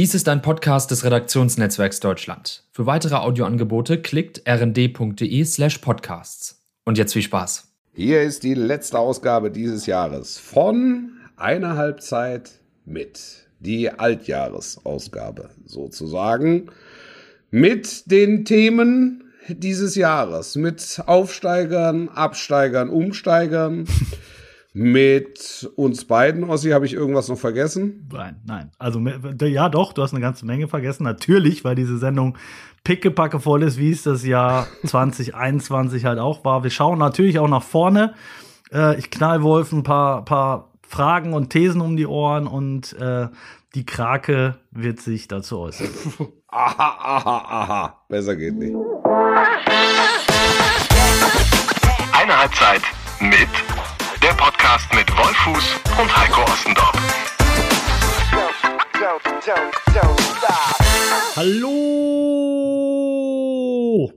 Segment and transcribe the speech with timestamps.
[0.00, 2.64] Dies ist ein Podcast des Redaktionsnetzwerks Deutschland.
[2.72, 6.64] Für weitere Audioangebote klickt rnd.de slash podcasts.
[6.86, 7.68] Und jetzt viel Spaß.
[7.92, 12.50] Hier ist die letzte Ausgabe dieses Jahres von einer Halbzeit
[12.86, 13.46] mit.
[13.58, 16.70] Die Altjahresausgabe sozusagen.
[17.50, 20.56] Mit den Themen dieses Jahres.
[20.56, 23.84] Mit Aufsteigern, Absteigern, Umsteigern.
[24.72, 28.08] Mit uns beiden, Ossi, habe ich irgendwas noch vergessen?
[28.12, 28.70] Nein, nein.
[28.78, 31.02] Also ja, doch, du hast eine ganze Menge vergessen.
[31.02, 32.36] Natürlich, weil diese Sendung
[32.84, 36.62] pickepacke voll ist, wie es das Jahr 2021 halt auch war.
[36.62, 38.14] Wir schauen natürlich auch nach vorne.
[38.72, 43.28] Äh, ich knall Wolf ein paar, paar Fragen und Thesen um die Ohren und äh,
[43.74, 45.88] die Krake wird sich dazu äußern.
[46.48, 48.04] aha, aha, aha.
[48.08, 48.74] Besser geht nicht.
[52.12, 52.82] Eine Halbzeit
[53.20, 53.48] mit
[54.22, 56.96] der Podcast mit Wolfuß und Heiko Ostendorf.
[63.20, 64.12] Hallo!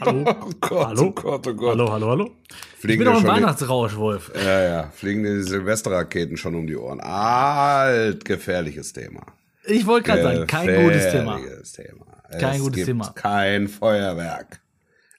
[0.00, 0.24] Hallo?
[0.40, 1.02] Oh Gott, hallo?
[1.02, 1.70] oh Gott, oh Gott.
[1.70, 2.30] Hallo, hallo, hallo?
[2.50, 4.30] Ich Fliegen bin dir doch im Weihnachtsrausch, Wolf.
[4.34, 7.00] Ja, ja, fliegen dir die Silvesterraketen schon um die Ohren.
[7.00, 9.24] Alt, gefährliches Thema.
[9.64, 11.36] Ich wollte gerade sagen, kein gutes Thema.
[11.38, 12.06] Gefährliches Thema.
[12.38, 13.10] Kein es gutes gibt Thema.
[13.14, 14.60] Kein Feuerwerk.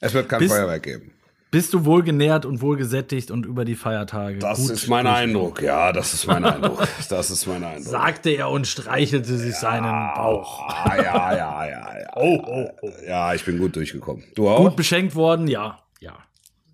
[0.02, 1.14] Es wird kein Bist- Feuerwerk geben.
[1.52, 4.38] Bist du wohlgenährt und wohlgesättigt und über die Feiertage?
[4.38, 5.62] Das gut ist mein Eindruck.
[5.64, 6.88] Ja, das ist mein Eindruck.
[7.10, 7.90] Das ist mein Eindruck.
[7.92, 10.62] Sagte er und streichelte sich seinen Bauch.
[10.68, 11.04] Ah, ja,
[11.36, 12.06] ja, ja, ja.
[12.16, 12.90] Oh, oh, oh.
[13.08, 14.24] Ja, ich bin gut durchgekommen.
[14.36, 14.60] Du auch?
[14.64, 15.80] Gut beschenkt worden, ja.
[16.02, 16.18] Ja.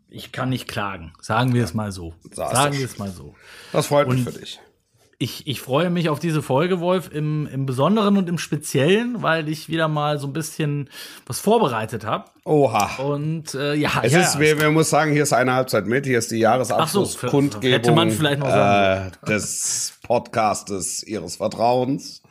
[0.10, 1.14] Ich kann nicht klagen.
[1.22, 2.14] Sagen wir es mal so.
[2.32, 3.34] Sagen wir es mal so.
[3.72, 4.60] Das freut mich Und- für dich.
[5.18, 9.48] Ich, ich freue mich auf diese Folge, Wolf, im, im Besonderen und im Speziellen, weil
[9.48, 10.90] ich wieder mal so ein bisschen
[11.26, 12.26] was vorbereitet habe.
[12.44, 12.98] Oha.
[13.02, 16.06] Und äh, ja, Es ja, ist, wir, wir muss sagen, hier ist eine Halbzeit mit,
[16.06, 22.22] hier ist die Jahresabschlusskundgebung so, hätte man vielleicht noch sagen äh, des Podcastes Ihres Vertrauens,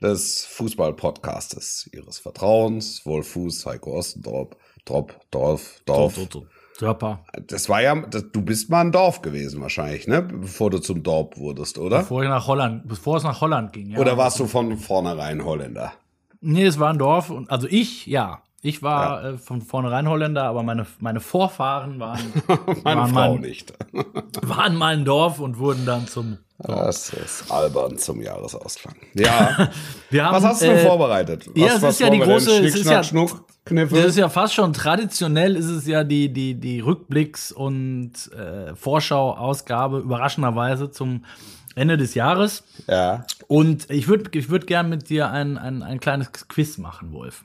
[0.00, 4.50] des Fußball-Podcastes Ihres Vertrauens, Wolfuß, Heiko Ostendorf,
[4.84, 6.14] Drop, Dorf, Dorf.
[6.14, 6.46] so, so,
[6.78, 6.86] so.
[6.86, 7.20] Dörper.
[7.46, 10.22] Das war ja, das, du bist mal ein Dorf gewesen wahrscheinlich, ne?
[10.22, 11.98] Bevor du zum Dorf wurdest, oder?
[12.00, 13.90] Bevor ich nach Holland, bevor es nach Holland ging.
[13.90, 13.98] Ja.
[13.98, 15.92] Oder warst du von vornherein Holländer?
[16.40, 17.30] Nee, es war ein Dorf.
[17.30, 18.42] Und, also ich, ja.
[18.64, 22.20] Ich war äh, von vornherein Holländer, aber meine, meine Vorfahren waren,
[22.84, 23.72] Meine waren, Frau mal, nicht.
[24.42, 26.38] waren mal ein Dorf und wurden dann zum.
[26.58, 28.94] Das ist albern zum Jahresausklang.
[29.14, 29.68] Ja.
[30.32, 31.48] Was hast du äh, vorbereitet?
[31.48, 33.98] Was, ja, es ist ja die große- es Schnick, ist Schnack, ja- Schnuck, Kniffel.
[33.98, 38.74] Das ist ja fast schon traditionell, ist es ja die, die, die Rückblicks- und äh,
[38.74, 41.24] Vorschau-Ausgabe, überraschenderweise zum
[41.74, 42.64] Ende des Jahres.
[42.88, 43.24] ja.
[43.48, 47.44] Und ich würde ich würd gern mit dir ein, ein, ein kleines Quiz machen, Wolf.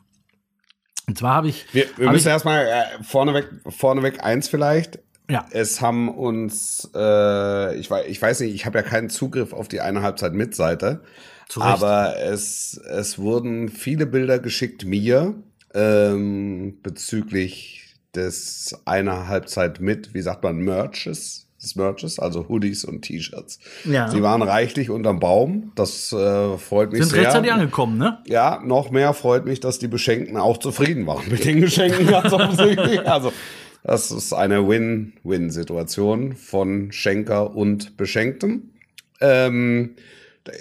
[1.05, 1.65] Und zwar habe ich.
[1.73, 4.99] Wir, wir hab müssen erstmal äh, vorneweg, vorneweg eins vielleicht.
[5.29, 5.45] Ja.
[5.51, 9.67] Es haben uns, äh, ich, weiß, ich weiß nicht, ich habe ja keinen Zugriff auf
[9.67, 11.01] die eine Halbzeit mit Seite,
[11.49, 11.57] Recht.
[11.57, 15.35] aber es, es wurden viele Bilder geschickt mir
[15.73, 23.01] ähm, bezüglich des einer Halbzeit mit, wie sagt man, Merches, des Merches, also Hoodies und
[23.01, 23.59] T-Shirts.
[23.85, 24.09] Ja.
[24.09, 25.71] Sie waren reichlich unterm Baum.
[25.75, 27.23] Das äh, freut mich sind sehr.
[27.23, 28.19] rechtzeitig angekommen, ne?
[28.27, 32.07] Ja, noch mehr freut mich, dass die Beschenkten auch zufrieden waren mit den Geschenken.
[32.07, 33.07] Ganz offensichtlich.
[33.07, 33.31] Also,
[33.83, 38.71] das ist eine Win-Win-Situation von Schenker und Beschenktem.
[39.19, 39.95] Ähm,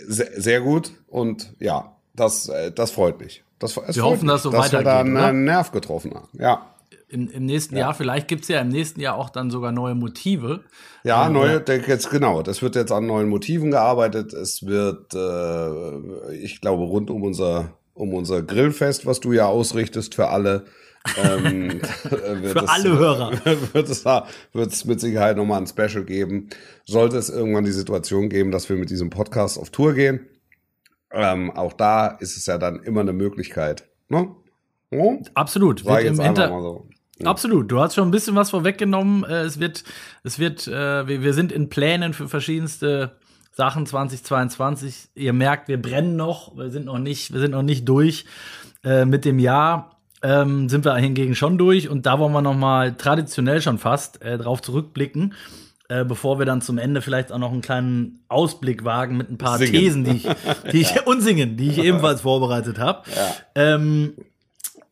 [0.06, 0.92] sehr, sehr gut.
[1.08, 3.42] Und ja, das, äh, das freut mich.
[3.58, 5.44] Das, es Wir hoffen, dass so dass wir da weitergeht, einen?
[5.44, 6.28] Nerv getroffen haben.
[6.38, 6.72] Ja.
[7.08, 10.64] Im, im nächsten Jahr, vielleicht gibt's ja im nächsten Jahr auch dann sogar neue Motive.
[11.04, 12.42] Ja, Ähm, neue, jetzt genau.
[12.42, 14.32] Das wird jetzt an neuen Motiven gearbeitet.
[14.32, 20.14] Es wird, äh, ich glaube, rund um unser um unser Grillfest, was du ja ausrichtest
[20.16, 20.66] für alle.
[21.16, 21.80] ähm,
[22.10, 23.32] wird Für alle Hörer.
[23.72, 26.50] Wird es, da- wird es mit Sicherheit nochmal ein Special geben.
[26.84, 30.26] Sollte es irgendwann die Situation geben, dass wir mit diesem Podcast auf Tour gehen.
[31.10, 33.88] Ähm, auch da ist es ja dann immer eine Möglichkeit.
[34.08, 34.34] Ne?
[34.90, 35.18] Oh?
[35.34, 35.80] Absolut.
[35.84, 36.88] Sag Wird im Inter so.
[37.24, 37.70] Absolut.
[37.70, 39.24] Du hast schon ein bisschen was vorweggenommen.
[39.24, 39.84] Äh, Es wird,
[40.22, 43.16] es wird, äh, wir, wir sind in Plänen für verschiedenste
[43.52, 45.08] Sachen 2022.
[45.14, 46.56] Ihr merkt, wir brennen noch.
[46.56, 48.26] Wir sind noch nicht, wir sind noch nicht durch
[48.84, 49.92] äh, mit dem Jahr.
[50.22, 54.22] Ähm, sind wir hingegen schon durch und da wollen wir noch mal traditionell schon fast
[54.22, 55.34] äh, drauf zurückblicken,
[55.88, 59.38] äh, bevor wir dann zum Ende vielleicht auch noch einen kleinen Ausblick wagen mit ein
[59.38, 59.72] paar Singen.
[59.72, 60.28] Thesen, die ich,
[60.72, 63.02] die ich und singen, die ich ebenfalls vorbereitet habe.
[63.54, 64.14] Ähm,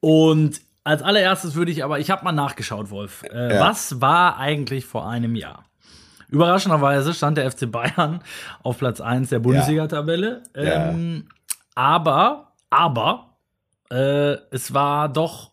[0.00, 3.23] und als allererstes würde ich aber, ich habe mal nachgeschaut, Wolf.
[3.32, 3.61] Äh, Ja.
[3.69, 5.64] Was war eigentlich vor einem Jahr?
[6.29, 8.20] Überraschenderweise stand der FC Bayern
[8.62, 10.43] auf Platz 1 der Bundesliga-Tabelle.
[10.56, 10.90] Ja.
[10.90, 11.29] Ähm,
[11.75, 13.37] Aber, aber,
[13.90, 15.52] äh, es war doch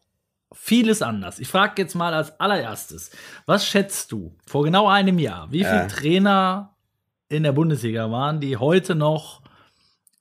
[0.53, 1.39] vieles anders.
[1.39, 3.12] Ich frage jetzt mal als allererstes,
[3.45, 5.88] was schätzt du vor genau einem Jahr, wie viele Ja.
[5.88, 6.75] Trainer
[7.30, 9.42] in der Bundesliga waren, die heute noch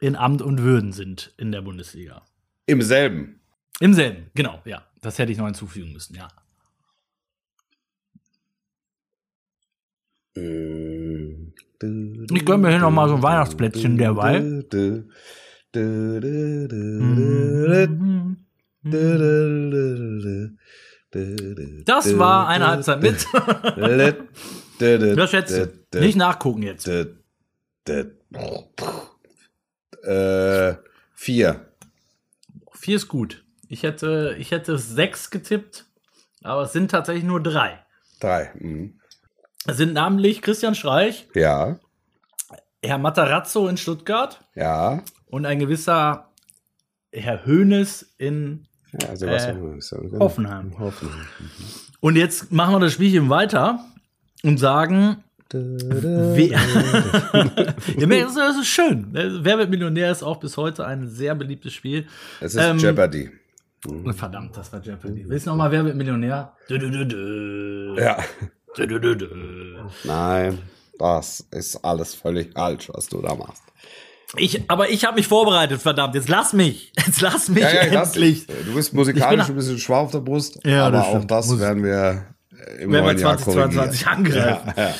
[0.00, 2.22] in Amt und Würden sind in der Bundesliga.
[2.66, 3.40] Im selben.
[3.80, 4.82] Im selben, genau, ja.
[5.00, 6.28] Das hätte ich noch hinzufügen müssen, ja.
[10.34, 10.42] Ich
[12.44, 14.64] gönn mir hier noch mal so ein Weihnachtsplätzchen derweil.
[21.84, 23.26] Das war eine Halbzeit mit.
[24.78, 25.72] Das schätze.
[25.94, 26.88] Nicht nachgucken jetzt.
[26.88, 27.06] Äh,
[31.14, 31.66] vier.
[32.72, 33.44] Vier ist gut.
[33.68, 35.86] Ich hätte, ich hätte sechs getippt,
[36.42, 37.84] aber es sind tatsächlich nur drei.
[38.20, 38.50] Drei.
[38.54, 38.98] Mhm.
[39.66, 41.78] Es sind namentlich Christian Streich, Ja.
[42.82, 45.02] Herr Matarazzo in Stuttgart Ja.
[45.26, 46.32] und ein gewisser
[47.12, 48.66] Herr Höhnes in.
[48.92, 50.78] Ja Sebastian äh, Hoffenheim.
[50.78, 51.26] Hoffenheim.
[52.00, 53.84] Und jetzt machen wir das Spielchen weiter
[54.42, 55.16] und sagen.
[55.52, 55.58] Ja,
[58.06, 59.08] das ist- das ist schön.
[59.10, 62.06] Wer wird Millionär ist auch bis heute ein sehr beliebtes Spiel.
[62.40, 63.30] Es ist Ähm, Jeopardy.
[64.14, 65.24] Verdammt, das war Jeopardy.
[65.28, 66.52] Willst du noch mal Wer wird Millionär?
[66.68, 67.96] Dö, dö, dö.
[68.00, 68.18] Ja.
[70.04, 70.58] Nein,
[70.98, 73.62] das ist alles völlig falsch, was du da machst.
[74.36, 76.14] Ich, aber ich habe mich vorbereitet, verdammt.
[76.14, 76.92] Jetzt lass mich.
[77.06, 78.46] Jetzt lass mich ich lass endlich.
[78.46, 78.56] dich.
[78.66, 81.48] Du bist musikalisch bin- ein bisschen schwach auf der Brust, Ja, aber das auch das
[81.48, 84.42] Muss- werden wir äh, im Wenn wir neuen Jahr 2022 korrigieren.
[84.44, 84.72] angreifen.
[84.76, 84.94] Ja, ja.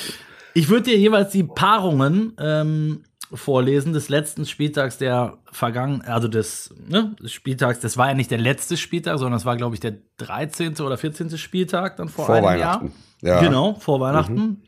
[0.53, 6.73] Ich würde dir jeweils die Paarungen ähm, vorlesen des letzten Spieltags der vergangenen, also des,
[6.89, 7.79] ne, des Spieltags.
[7.79, 10.75] Das war ja nicht der letzte Spieltag, sondern das war, glaube ich, der 13.
[10.81, 11.37] oder 14.
[11.37, 12.91] Spieltag dann vor, Vor einem Weihnachten.
[13.21, 13.35] Jahr.
[13.35, 13.47] Ja.
[13.47, 14.63] Genau, vor Weihnachten.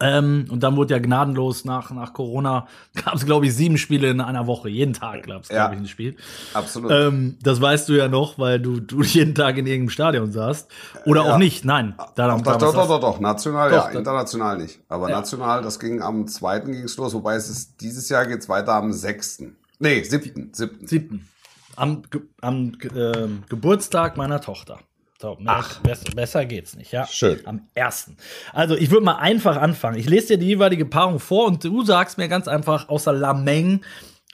[0.00, 2.66] Ähm, und dann wurde ja gnadenlos nach, nach Corona,
[3.04, 4.68] gab es, glaube ich, sieben Spiele in einer Woche.
[4.68, 5.66] Jeden Tag gab es, Ja.
[5.66, 6.16] glaube ich, ein Spiel.
[6.54, 6.90] Absolut.
[6.92, 10.70] Ähm, das weißt du ja noch, weil du, du jeden Tag in irgendeinem Stadion saßt.
[11.04, 11.34] Oder Ja.
[11.34, 11.94] auch nicht, nein.
[12.14, 14.80] Da, doch, doch, doch, doch, doch, national, Doch, ja, international nicht.
[14.88, 15.16] Aber Ja.
[15.18, 18.92] national, das ging am zweiten ging's los, wobei es ist, dieses Jahr geht's weiter am
[18.92, 19.56] sechsten.
[19.80, 20.86] Nee, siebten, siebten.
[20.86, 21.28] Siebten.
[21.76, 22.02] Am,
[22.40, 24.78] am ähm, Geburtstag meiner Tochter.
[25.20, 27.04] So, mehr, besser, besser geht's nicht, ja.
[27.06, 27.40] Schön.
[27.44, 28.16] Am ersten.
[28.52, 29.98] Also, ich würde mal einfach anfangen.
[29.98, 33.84] Ich lese dir die jeweilige Paarung vor und du sagst mir ganz einfach außer Lameng,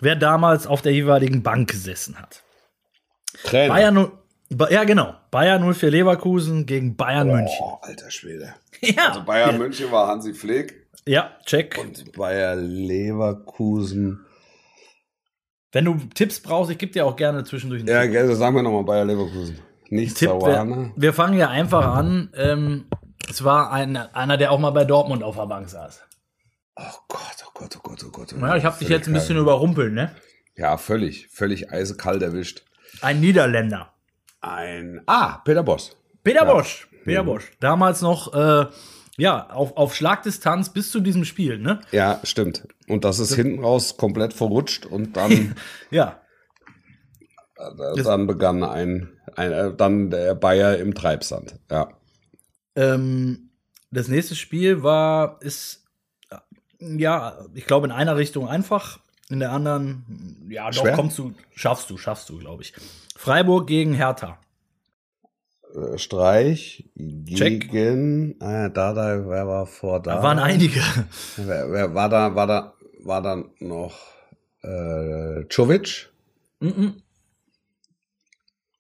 [0.01, 2.43] wer damals auf der jeweiligen Bank gesessen hat.
[3.45, 3.73] Trainer.
[3.73, 4.13] Bayern,
[4.71, 7.57] ja genau, Bayern 04 Leverkusen gegen Bayern München.
[7.61, 8.55] Oh, alter Schwede.
[8.81, 11.79] Ja, Also Bayern München war Hansi Flick ja, check.
[11.81, 14.21] und Bayer Leverkusen.
[15.73, 18.13] Wenn du Tipps brauchst, ich gebe dir auch gerne zwischendurch einen Ja, Tipp.
[18.13, 19.59] gell, sagen wir nochmal Bayer Leverkusen.
[19.95, 20.93] Nicht Tipp wir, Sawana.
[20.97, 22.31] wir fangen ja einfach an.
[22.37, 22.87] Ähm,
[23.29, 26.03] es war ein, einer, der auch mal bei Dortmund auf der Bank saß.
[26.77, 28.33] Oh Gott, oh Gott, oh Gott, oh Gott.
[28.33, 29.43] Ja, ich habe dich jetzt ein bisschen geil.
[29.43, 30.11] überrumpelt, ne?
[30.57, 32.65] Ja, völlig, völlig eisekalt erwischt.
[33.01, 33.93] Ein Niederländer.
[34.41, 35.01] Ein.
[35.07, 35.97] Ah, Peter Boss.
[36.25, 36.53] Peter Ja.
[36.53, 36.89] Bosch.
[37.05, 37.53] Peter Bosch.
[37.61, 38.67] Damals noch, äh,
[39.17, 41.81] ja, auf, auf Schlagdistanz bis zu diesem Spiel, ne?
[41.93, 42.67] Ja, stimmt.
[42.89, 45.55] Und das ist hinten raus komplett verrutscht und dann,
[45.91, 46.21] Ja.
[47.57, 51.59] äh, dann begann ein, dann der Bayer im Treibsand.
[51.71, 51.89] Ja.
[52.77, 53.51] Ähm,
[53.91, 55.85] das nächste Spiel war, ist,
[56.31, 56.37] äh,
[56.99, 58.99] ja, ich glaube in einer Richtung einfach,
[59.31, 60.95] in der anderen, ja, doch, Schwer?
[60.95, 62.75] kommst du, schaffst du, schaffst du, glaube ich.
[63.17, 64.39] Freiburg gegen Hertha.
[65.75, 66.91] Äh, Streich
[67.27, 67.71] Check.
[67.71, 68.37] gegen.
[68.41, 70.17] Ah, da, da, wer war vor da?
[70.17, 70.81] Da waren einige.
[71.37, 73.99] Wer, wer war da, war da, war da noch
[74.63, 76.11] äh, Czovic?
[76.61, 77.03] Mhm.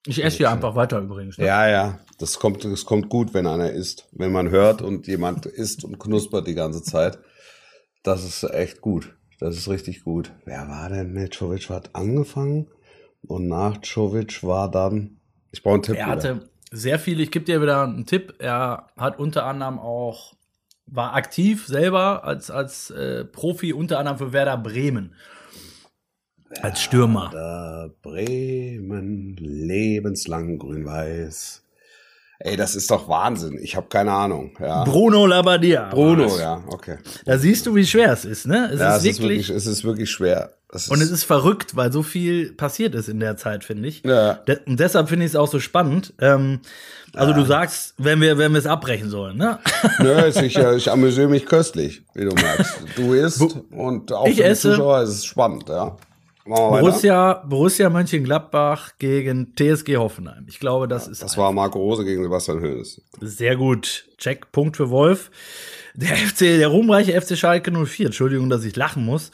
[0.06, 1.38] Ich esse hier einfach weiter übrigens.
[1.38, 1.46] Ne?
[1.46, 1.98] Ja, ja.
[2.18, 4.08] Das kommt, das kommt gut, wenn einer isst.
[4.12, 7.18] Wenn man hört und jemand isst und knuspert die ganze Zeit.
[8.02, 9.16] Das ist echt gut.
[9.40, 10.32] Das ist richtig gut.
[10.44, 11.12] Wer war denn?
[11.12, 12.68] Ne, Czovic hat angefangen
[13.22, 15.20] und nach Czovic war dann.
[15.52, 15.96] Ich brauche einen Tipp.
[15.96, 16.12] Er wieder.
[16.12, 20.34] hatte sehr viele, ich gebe dir wieder einen Tipp, er hat unter anderem auch,
[20.86, 25.14] war aktiv selber als, als äh, Profi, unter anderem für Werder Bremen.
[26.62, 27.30] Als Stürmer.
[27.32, 31.62] Da Bremen, lebenslang grün-weiß.
[32.40, 33.58] Ey, das ist doch Wahnsinn.
[33.62, 34.56] Ich habe keine Ahnung.
[34.60, 34.84] Ja.
[34.84, 35.88] Bruno Labbadia.
[35.90, 36.40] Bruno, war's.
[36.40, 36.98] ja, okay.
[37.24, 38.70] Da siehst du, wie schwer es ist, ne?
[38.72, 40.50] Es ja, ist es ist wirklich, wirklich, es ist wirklich schwer.
[40.72, 44.02] Es und es ist verrückt, weil so viel passiert ist in der Zeit, finde ich.
[44.04, 46.12] ja, De und deshalb finde ich es auch so spannend.
[46.18, 46.60] Ähm,
[47.14, 49.60] also du sagst, wenn wir, wenn wir es abbrechen sollen, ne?
[50.00, 52.78] Nö, ich, ich, ich amüsiere mich köstlich, wie du merkst.
[52.96, 54.70] Du isst und auch Ich für die esse.
[54.72, 55.96] Zuschauer ist es spannend, ja.
[56.44, 60.44] Borussia, Borussia Mönchengladbach gegen TSG Hoffenheim.
[60.48, 63.00] Ich glaube, das ist Das war Marco Rose gegen Sebastian Hoeneß.
[63.20, 64.08] sehr gut.
[64.18, 65.30] Check, Punkt für Wolf.
[65.94, 69.30] Der FC, der ruhmreiche FC Schalke 04, Entschuldigung, dass ich lachen muss,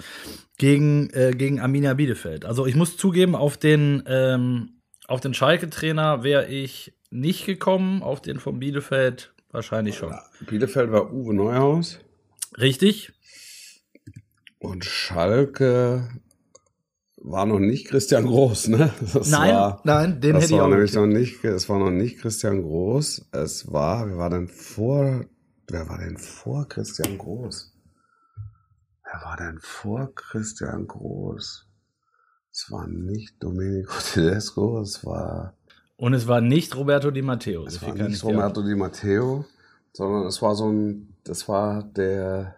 [0.58, 2.44] gegen, äh, gegen Arminia Bielefeld.
[2.44, 8.20] Also ich muss zugeben, auf den, ähm, auf den Schalke-Trainer wäre ich nicht gekommen, auf
[8.22, 10.14] den von Bielefeld wahrscheinlich schon.
[10.46, 11.98] Bielefeld war Uwe Neuhaus
[12.58, 13.10] Richtig?
[14.58, 16.08] und Schalke
[17.22, 18.92] war noch nicht Christian Groß, ne?
[19.12, 21.78] Das nein, war, nein, den das hätte ich war auch nämlich noch nicht, es war
[21.78, 23.28] noch nicht Christian Groß.
[23.32, 25.26] Es war, wer war denn vor,
[25.68, 27.72] wer war denn vor Christian Groß?
[29.04, 31.66] Wer war denn vor Christian Groß?
[32.52, 35.54] Es war nicht Domenico Tedesco, es war,
[35.96, 37.66] Und es war nicht Roberto Di Matteo.
[37.66, 39.44] es war nicht ich Roberto Di Matteo,
[39.92, 42.56] sondern es war so ein, das war der,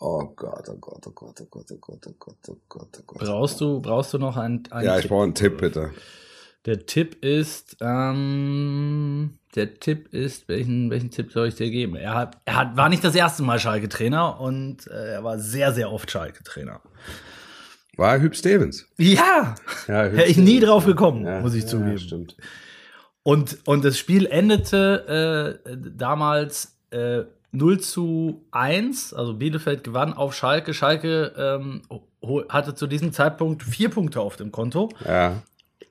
[0.00, 3.02] oh Gott, oh Gott, oh Gott, oh Gott, oh Gott, oh Gott, oh Gott, oh
[3.06, 3.18] Gott.
[3.20, 5.10] Brauchst du, brauchst du noch einen, einen Ja, ich Tipp?
[5.10, 5.90] brauche einen Tipp, bitte.
[6.66, 11.96] Der Tipp ist, ähm, der Tipp ist, welchen, welchen Tipp soll ich dir geben?
[11.96, 15.72] Er hat, er hat, war nicht das erste Mal Schalke-Trainer und äh, er war sehr,
[15.72, 16.80] sehr oft Schalke-Trainer.
[17.96, 18.86] War Hüb Stevens.
[18.98, 19.54] Ja!
[19.86, 21.98] Ja, Wäre ich nie Stevens, drauf gekommen, Ja, muss ich ja, zugeben.
[21.98, 22.36] Stimmt.
[23.22, 30.34] Und, und das Spiel endete äh, damals äh, 0 zu 1, also Bielefeld gewann auf
[30.34, 30.74] Schalke.
[30.74, 31.82] Schalke ähm,
[32.48, 34.90] hatte zu diesem Zeitpunkt vier Punkte auf dem Konto.
[35.04, 35.42] Ja.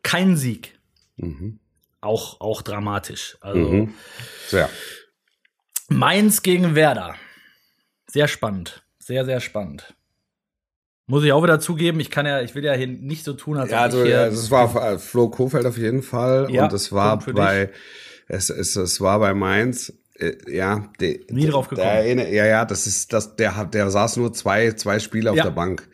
[0.03, 0.77] Kein Sieg.
[1.15, 1.59] Mhm.
[2.01, 3.37] Auch, auch dramatisch.
[3.41, 3.93] Also Mhm.
[4.47, 4.69] Sehr.
[5.89, 7.15] Mainz gegen Werder.
[8.07, 8.83] Sehr spannend.
[8.99, 9.93] Sehr, sehr spannend.
[11.09, 13.57] Muss ich auch wieder zugeben, ich kann ja, ich will ja hier nicht so tun,
[13.57, 14.15] als Ja, ob also ich hier.
[14.23, 17.71] ja, das war äh, Flo Kofeld auf jeden Fall Ja, und es war bei
[18.27, 19.93] es, es, es war bei Mainz
[20.47, 21.87] ja, de, Nie drauf gekommen.
[21.87, 25.37] Der ja, ja, das ist das der hat der saß nur zwei zwei Spiele auf
[25.37, 25.43] Ja.
[25.43, 25.87] der Bank.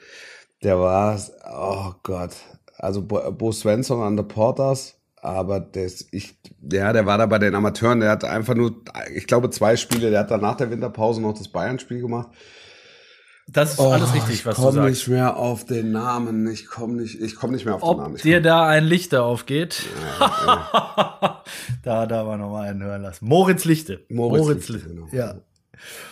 [0.63, 1.20] Der war
[1.51, 2.32] oh Gott,
[2.77, 6.36] also Bo, Bo Svensson an der Porters, aber das ich
[6.72, 8.75] ja, der war da bei den Amateuren, der hat einfach nur
[9.13, 12.30] ich glaube zwei Spiele, der hat dann nach der Winterpause noch das Bayern Spiel gemacht.
[13.48, 14.90] Das ist alles richtig, Oh, ich was du komm sagst.
[14.90, 16.48] nicht mehr auf den Namen.
[16.48, 18.12] Ich komme nicht, ich komme nicht mehr auf den Namen.
[18.12, 19.84] Ob Ich dir komm- da ein Lichter aufgeht.
[21.84, 23.26] da da wir noch mal einen hören lassen.
[23.26, 24.02] Moritz Lichte.
[24.10, 24.90] Moritz Lichte, Lichte.
[24.90, 25.08] genau.
[25.12, 25.36] Ja.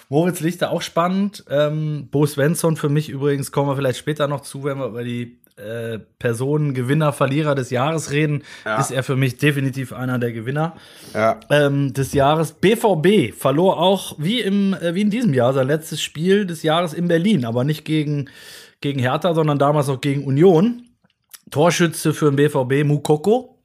[0.09, 1.45] Moritz Lichte auch spannend.
[1.49, 5.03] Ähm, Bo Svensson für mich übrigens, kommen wir vielleicht später noch zu, wenn wir über
[5.03, 8.79] die äh, Personen, Gewinner, Verlierer des Jahres reden, Ja.
[8.79, 10.75] ist er für mich definitiv einer der Gewinner
[11.13, 12.53] ja, ähm, des Jahres.
[12.53, 16.93] BVB verlor auch wie, im, äh, wie in diesem Jahr sein letztes Spiel des Jahres
[16.93, 18.29] in Berlin, aber nicht gegen,
[18.81, 20.87] gegen Hertha, sondern damals auch gegen Union.
[21.49, 23.57] Torschütze für den BVB Mukoko.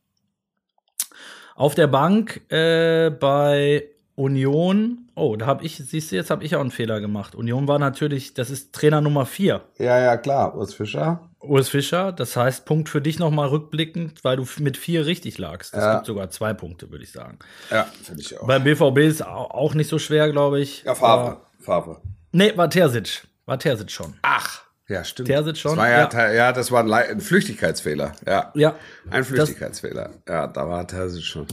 [1.55, 3.85] Auf der Bank äh, bei
[4.17, 5.09] Union.
[5.15, 7.35] Oh, da habe ich, siehst du, jetzt habe ich auch einen Fehler gemacht.
[7.35, 9.63] Union war natürlich, das ist Trainer Nummer 4.
[9.79, 10.57] ja, ja, klar.
[10.57, 11.21] Urs Fischer.
[11.41, 15.75] Urs Fischer, das heißt, Punkt für dich nochmal rückblickend, weil du mit vier richtig lagst.
[15.75, 15.95] Es Ja.
[15.95, 17.39] gibt sogar zwei Punkte, würde ich sagen.
[17.71, 18.47] Ja, finde ich auch.
[18.47, 20.83] Beim BVB ist au- auch nicht so schwer, glaube ich.
[20.83, 21.37] Ja, Favre.
[21.61, 22.01] Favre.
[22.33, 23.23] Nee, war Terzic.
[23.45, 24.15] War Terzic schon.
[24.23, 25.29] Ach, ja, stimmt.
[25.29, 26.33] Terzic schon, Das war ja, ja.
[26.33, 26.53] ja.
[26.53, 28.13] das war ein Flüchtigkeitsfehler.
[28.27, 28.51] Ja.
[28.55, 28.75] Ja.
[29.11, 30.11] Ein Flüchtigkeitsfehler.
[30.29, 31.47] ja, da war Terzic schon.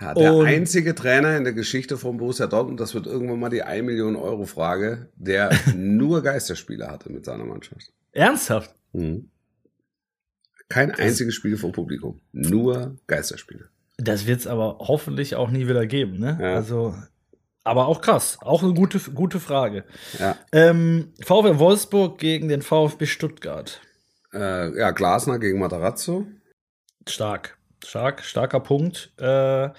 [0.00, 3.50] Ja, der Und- einzige Trainer in der Geschichte von Borussia Dortmund, das wird irgendwann mal
[3.50, 7.92] die 1 Million Euro Frage, der nur Geisterspiele hatte mit seiner Mannschaft.
[8.12, 8.74] Ernsthaft?
[8.92, 9.28] Mhm.
[10.68, 12.20] Kein einziges Spiel vor Publikum.
[12.32, 13.68] Nur Geisterspiele.
[13.98, 16.38] Das wird es aber hoffentlich auch nie wieder geben, ne?
[16.40, 16.54] Ja.
[16.54, 16.94] Also,
[17.64, 18.38] aber auch krass.
[18.40, 19.84] Auch eine gute, gute Frage.
[20.18, 20.36] Ja.
[20.52, 23.80] Ähm, VfL Wolfsburg gegen den VfB Stuttgart.
[24.32, 26.26] Äh, ja, Glasner gegen Matarazzo.
[27.06, 27.58] Stark.
[27.84, 29.12] Stark, starker Punkt.
[29.18, 29.70] Äh,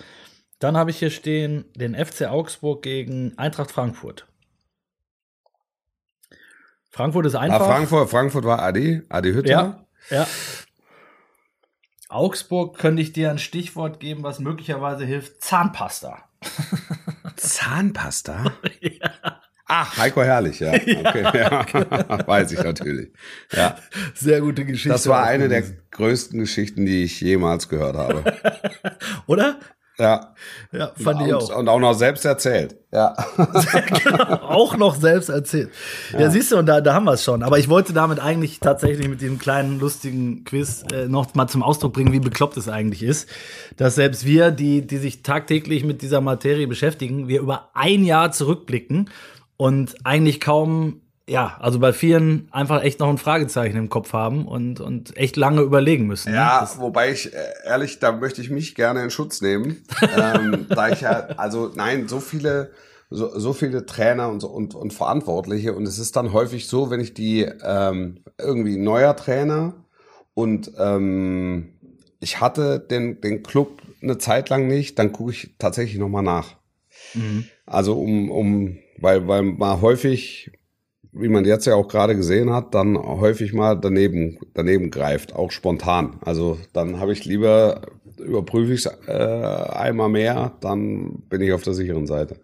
[0.60, 4.28] dann habe ich hier stehen den FC Augsburg gegen Eintracht Frankfurt.
[6.92, 7.66] Frankfurt ist Ah, einfach.
[7.66, 9.50] Frankfurt, Frankfurt war Adi, Adi Hütter.
[9.50, 10.28] Ja, ja.
[12.10, 15.42] Augsburg könnte ich dir ein Stichwort geben, was möglicherweise hilft.
[15.42, 16.18] Zahnpasta.
[17.38, 18.52] Zahnpasta?
[19.74, 20.74] Ach, Heiko Herrlich, ja.
[20.74, 22.28] Okay, ja.
[22.28, 23.10] Weiß ich natürlich.
[23.54, 23.78] Ja.
[24.14, 24.90] Sehr gute Geschichte.
[24.90, 28.22] Das war eine der größten Geschichten, die ich jemals gehört habe.
[29.28, 29.60] Oder?
[29.98, 30.34] Ja.
[30.74, 31.58] Ja, fand ich und, auch.
[31.58, 32.76] und auch noch selbst erzählt.
[32.92, 33.16] Ja.
[34.42, 35.70] auch noch selbst erzählt.
[36.18, 37.42] Ja, siehst du, und da, da haben wir es schon.
[37.42, 41.64] Aber ich wollte damit eigentlich tatsächlich mit diesem kleinen, lustigen Quiz äh, noch mal zum
[41.64, 43.30] Ausdruck bringen, wie bekloppt es eigentlich ist,
[43.78, 48.34] dass selbst wir, die, die sich tagtäglich mit dieser Materie beschäftigen, wir über ein Jahr
[48.34, 49.10] zurückblicken
[49.62, 54.48] und eigentlich kaum, ja, also bei vielen einfach echt noch ein Fragezeichen im Kopf haben
[54.48, 56.32] und, und echt lange überlegen müssen.
[56.32, 56.38] ne?
[56.38, 59.84] Ja, Das, wobei ich, äh, ehrlich, da möchte ich mich gerne in Schutz nehmen.
[60.18, 62.72] ähm, da ich ja, also nein, so viele,
[63.12, 67.00] so, so viele Trainer und, und, und Verantwortliche und es ist dann häufig so, wenn
[67.00, 69.76] ich die ähm, irgendwie neuer Trainer
[70.34, 71.70] und ähm,
[72.20, 76.56] ich hatte den, den Club eine Zeit lang nicht, dann gucke ich tatsächlich nochmal nach.
[77.14, 77.46] Mhm.
[77.68, 80.52] Also um, um, weil, weil man häufig,
[81.12, 85.52] wie man jetzt ja auch gerade gesehen hat, dann häufig mal daneben, daneben greift, auch
[85.52, 86.18] spontan.
[86.22, 87.82] Also dann habe ich lieber,
[88.18, 92.40] überprüfe ich es äh, einmal mehr, dann bin ich auf der sicheren Seite.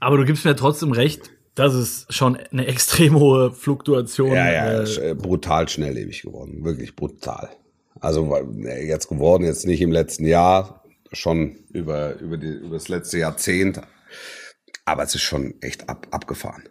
[0.00, 4.32] Aber du gibst mir trotzdem recht, Das ist schon eine extrem hohe Fluktuation.
[4.32, 6.64] Ja, ja, äh, brutal schnelllebig geworden.
[6.64, 7.48] Wirklich brutal.
[8.00, 12.88] Also äh, jetzt geworden, jetzt nicht im letzten Jahr, schon über, über, die, über das
[12.88, 13.80] letzte Jahrzehnt.
[14.84, 16.64] Aber es ist schon echt ab, abgefahren.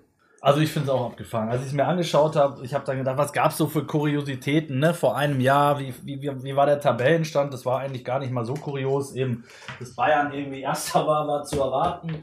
[0.43, 1.47] Also ich finde es auch abgefahren.
[1.47, 3.85] Als ich es mir angeschaut habe, ich habe dann gedacht, was gab es so für
[3.85, 4.93] Kuriositäten, ne?
[4.93, 7.53] Vor einem Jahr, wie, wie, wie, war der Tabellenstand?
[7.53, 9.15] Das war eigentlich gar nicht mal so kurios.
[9.15, 9.45] Eben,
[9.79, 12.17] dass Bayern irgendwie Erster war, war zu erwarten.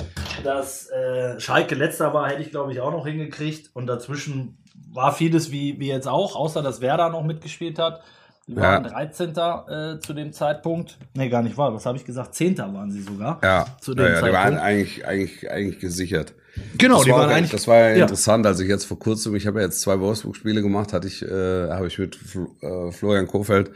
[0.45, 3.71] Dass äh, Schalke Letzter war, hätte ich glaube ich auch noch hingekriegt.
[3.73, 4.59] Und dazwischen
[4.93, 8.03] war vieles wie, wie jetzt auch, außer dass Werder noch mitgespielt hat.
[8.51, 8.63] Die Ja.
[8.63, 9.31] waren 13.
[9.31, 10.99] Äh, zu dem Zeitpunkt.
[11.15, 11.73] Nee, gar nicht wahr.
[11.73, 12.35] Was habe ich gesagt?
[12.35, 12.59] 10.
[12.59, 13.39] waren sie sogar.
[13.45, 16.35] Ja, Zu dem ja, ja, die waren eigentlich, eigentlich, eigentlich gesichert.
[16.77, 17.53] Genau, das die war waren auch, eigentlich.
[17.53, 18.03] Das war ja, ja.
[18.03, 21.23] interessant, als ich jetzt vor kurzem, ich habe ja jetzt zwei Wolfsburg-Spiele gemacht, hatte ich,
[21.23, 23.71] äh, habe ich mit Fl äh, Florian Kofeld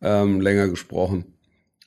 [0.00, 1.35] ähm, länger gesprochen.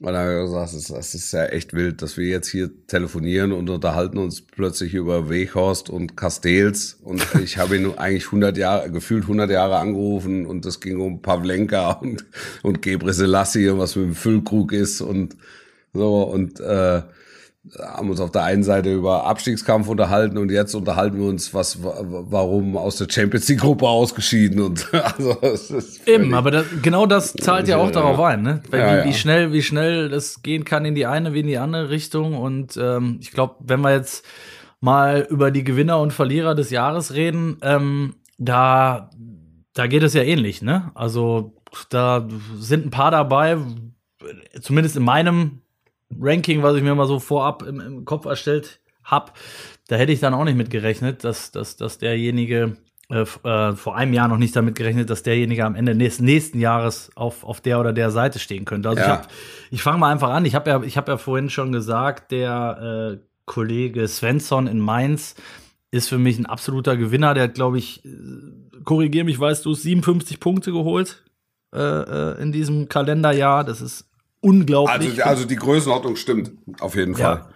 [0.02, 3.70] Und hat gesagt, es, es ist ja echt wild, dass wir jetzt hier telefonieren und
[3.70, 6.98] unterhalten uns plötzlich über Weghorst und Castells.
[7.04, 11.22] Und ich habe ihn eigentlich 100 Jahre, gefühlt 100 Jahre angerufen und es ging um
[11.22, 12.26] Pavlenka und,
[12.64, 15.36] und Gebre Selassie und was mit dem Füllkrug ist und
[15.94, 16.24] so.
[16.24, 17.02] Und äh,
[17.78, 21.84] haben uns auf der einen Seite über Abstiegskampf unterhalten und jetzt unterhalten wir uns, was,
[21.84, 26.66] wa- warum aus der Champions League Gruppe ausgeschieden und also es ist Eben, aber das,
[26.82, 28.62] genau das zahlt ja auch Ja, darauf ein, ne?
[28.70, 31.48] Weil Ja, wie, wie schnell, wie schnell das gehen kann in die eine wie in
[31.48, 32.38] die andere Richtung.
[32.38, 34.26] Und ähm, ich glaube, wenn wir jetzt
[34.80, 39.10] mal über die Gewinner und Verlierer des Jahres reden, ähm, da,
[39.74, 40.92] da geht es ja ähnlich, ne?
[40.96, 41.56] Also
[41.90, 42.26] da
[42.58, 43.58] sind ein paar dabei,
[44.62, 45.62] zumindest in meinem
[46.18, 49.32] Ranking, was ich mir mal so vorab im, im Kopf erstellt habe,
[49.88, 52.78] da hätte ich dann auch nicht mit gerechnet, dass, dass, dass derjenige
[53.10, 56.60] äh, äh, vor einem Jahr noch nicht damit gerechnet, dass derjenige am Ende des nächsten
[56.60, 58.90] Jahres auf, auf der oder der Seite stehen könnte.
[58.90, 59.14] Also ich, Ja.
[59.14, 59.28] hab,
[59.72, 60.46] ich fange mal einfach an.
[60.46, 65.34] Ich habe ja, ich hab ja vorhin schon gesagt, der äh, Kollege Svensson in Mainz
[65.92, 67.34] ist für mich ein absoluter Gewinner.
[67.34, 68.10] Der hat, glaube ich, äh,
[68.84, 71.24] korrigier mich, weißt du, 57 Punkte geholt
[71.74, 73.64] äh, äh, in diesem Kalenderjahr.
[73.64, 74.09] Das ist
[74.42, 75.10] unglaublich.
[75.24, 77.36] also, also die Größenordnung stimmt, auf jeden Fall.
[77.36, 77.50] Ja.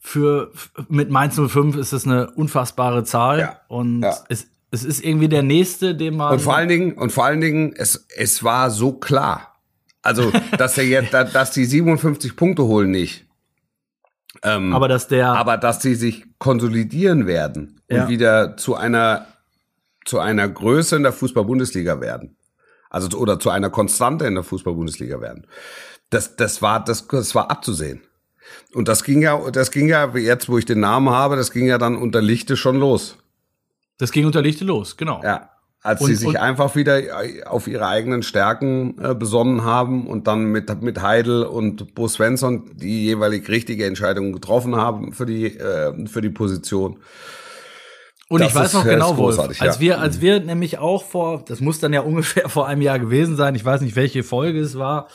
[0.00, 3.60] Für f- mit Mainz 05 ist das eine unfassbare Zahl Ja.
[3.68, 4.16] und Ja.
[4.28, 7.40] es, es ist irgendwie der nächste, den man Und vor allen Dingen, und vor allen
[7.40, 9.56] Dingen, es, es war so klar.
[10.02, 13.26] Also, dass er jetzt, da- dass die 57 Punkte holen nicht.
[14.44, 18.08] Ähm, aber dass der aber dass sie sich konsolidieren werden und Ja.
[18.08, 19.26] wieder zu einer
[20.04, 22.36] zu einer Größe in der Fußball-Bundesliga werden.
[22.88, 25.46] Also oder zu einer Konstante in der Fußball-Bundesliga werden.
[26.10, 28.00] Das das war das das war abzusehen.
[28.72, 31.66] Und das ging ja das ging ja jetzt, wo ich den Namen habe, das ging
[31.66, 33.16] ja dann unter Lichte schon los.
[33.98, 35.20] das ging unter Lichte los, genau.
[35.22, 35.50] Ja,
[35.82, 37.00] als Und- sie sich einfach wieder
[37.46, 42.70] auf ihre eigenen Stärken äh, besonnen haben und dann mit, mit Heidel und Bo Svensson
[42.74, 46.98] die jeweilig richtige Entscheidung getroffen haben für die, äh, für die Position.
[48.30, 49.80] Und Das ich weiß noch genau, Wolf, als ja.
[49.80, 53.36] wir, als wir nämlich auch vor, das muss dann ja ungefähr vor einem Jahr gewesen
[53.36, 55.08] sein, ich weiß nicht, welche Folge es war,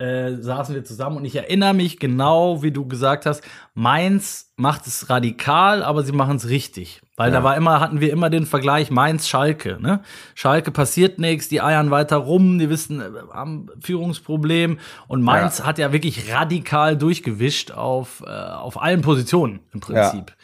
[0.00, 3.42] äh, saßen wir zusammen und ich erinnere mich genau, wie du gesagt hast,
[3.74, 7.02] Mainz macht es radikal, aber sie machen es richtig.
[7.16, 10.00] Weil da war immer, hatten wir immer den Vergleich Mainz-Schalke, ne?
[10.34, 15.66] Schalke passiert nichts, die eiern weiter rum, die wissen, äh, haben Führungsproblem und Mainz Ja.
[15.66, 20.34] hat ja wirklich radikal durchgewischt auf, äh, auf allen Positionen im Prinzip.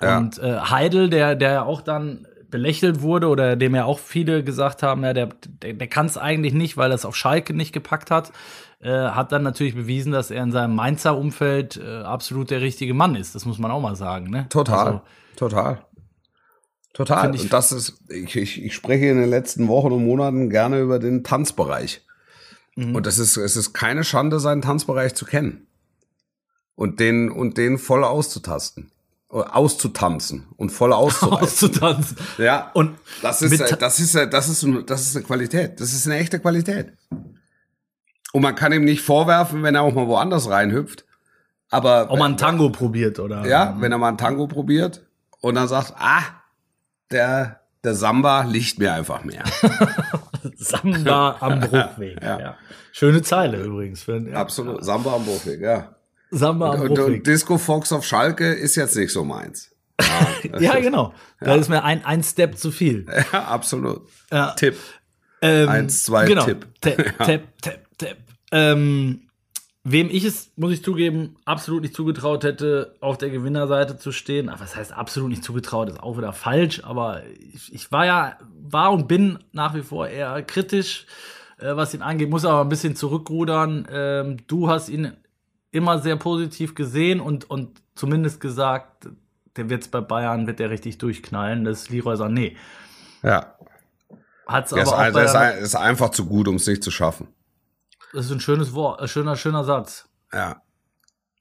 [0.00, 0.16] Ja.
[0.16, 4.44] Und äh, Heidel, der, der ja auch dann belächelt wurde oder dem ja auch viele
[4.44, 7.52] gesagt haben, ja, der, der, der kann es eigentlich nicht, weil er es auf Schalke
[7.52, 8.30] nicht gepackt hat,
[8.84, 12.94] äh, hat dann natürlich bewiesen, dass er in seinem Mainzer Umfeld äh, absolut der richtige
[12.94, 13.34] Mann ist.
[13.34, 14.30] Das muss man auch mal sagen.
[14.30, 14.46] Ne?
[14.50, 15.00] Total, Also,
[15.36, 15.84] total.
[16.92, 17.34] Total.
[17.34, 20.80] Ich- und das ist, ich, ich, ich spreche in den letzten Wochen und Monaten gerne
[20.80, 22.02] über den Tanzbereich.
[22.76, 22.94] Mhm.
[22.94, 25.66] Und es ist, es ist keine Schande, seinen Tanzbereich zu kennen.
[26.76, 28.90] Und den, und den voll auszutasten.
[29.28, 31.70] Auszutanzen und voll auszureißen.
[31.70, 32.16] auszutanzen.
[32.38, 35.80] Ja, Und das ist, das ist, das ist, das ist eine Qualität.
[35.80, 36.92] Das ist eine echte Qualität.
[38.34, 41.04] Und man kann ihm nicht vorwerfen, wenn er auch mal woanders reinhüpft.
[41.70, 43.46] Aber mal ein Tango probiert, oder?
[43.46, 45.06] ja, wenn er mal ein Tango probiert
[45.38, 46.22] und dann sagt, ah,
[47.12, 49.44] der, der Samba liegt mir einfach mehr.
[50.56, 52.20] Samba am Bruchweg.
[52.20, 52.40] Ja.
[52.40, 52.56] ja.
[52.90, 54.02] Schöne Zeile übrigens.
[54.02, 54.34] Für, ja.
[54.34, 54.84] Absolut.
[54.84, 55.94] Samba am Bruchweg, ja.
[56.32, 57.22] Samba am Und, und Bruchweg.
[57.22, 59.70] Disco Fox auf Schalke ist jetzt nicht so meins.
[60.58, 61.14] Ja, genau.
[61.38, 63.06] Da ist mir ein, ein Step zu viel.
[63.32, 64.08] Ja, absolut.
[64.32, 64.50] Ja.
[64.50, 64.76] Tipp.
[65.40, 66.44] Ähm, Eins, zwei, genau.
[66.44, 66.66] Tipp.
[66.80, 67.83] Tap, tap, tap.
[68.52, 69.28] Ähm,
[69.84, 74.48] wem ich es, muss ich zugeben, absolut nicht zugetraut hätte, auf der Gewinnerseite zu stehen.
[74.48, 76.82] Aber was heißt absolut nicht zugetraut, ist auch wieder falsch.
[76.84, 81.06] Aber ich, ich war ja, war und bin nach wie vor eher kritisch,
[81.58, 83.86] äh, was ihn angeht, muss aber ein bisschen zurückrudern.
[83.90, 85.12] Ähm, du hast ihn
[85.70, 89.08] immer sehr positiv gesehen und, und zumindest gesagt,
[89.56, 91.64] der wird's bei Bayern, wird der richtig durchknallen.
[91.64, 92.56] Das ist Leroy Sané.
[93.22, 93.54] Ja.
[94.46, 97.28] Hat's aber ist, auch ist, ist einfach zu gut, um es nicht zu schaffen.
[98.14, 100.08] Das ist ein schönes Wort, ein schöner, schöner Satz.
[100.32, 100.60] Ja.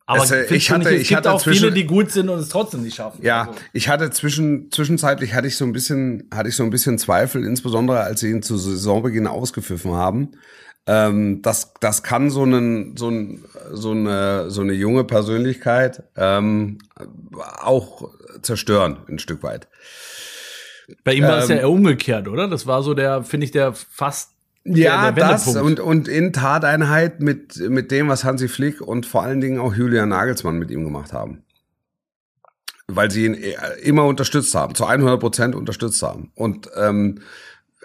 [0.06, 2.28] Aber Es, findest ich hatte- nicht, es ich gibt hatte auch viele, die gut sind
[2.28, 3.24] und es trotzdem nicht schaffen.
[3.24, 6.70] Ja, Also, ich hatte zwischen, zwischenzeitlich hatte ich so ein bisschen, hatte ich so ein
[6.70, 10.32] bisschen Zweifel, insbesondere als sie ihn zu Saisonbeginn ausgepfiffen haben.
[10.86, 16.80] Ähm, das, das kann so einen, so ein, so eine, so eine junge Persönlichkeit ähm,
[17.62, 18.10] auch
[18.42, 19.70] zerstören, ein Stück weit.
[21.06, 22.50] bei ihm war es ja ähm, eher umgekehrt, oder?
[22.50, 24.33] Das war so der, finde ich, der fast
[24.66, 29.06] Ja, der, der das und, und in Tateinheit mit, mit dem, was Hansi Flick und
[29.06, 31.44] vor allen Dingen auch Julian Nagelsmann mit ihm gemacht haben.
[32.88, 36.32] Weil sie ihn äh, immer unterstützt haben, zu 100 Prozent unterstützt haben.
[36.36, 37.20] Und ähm,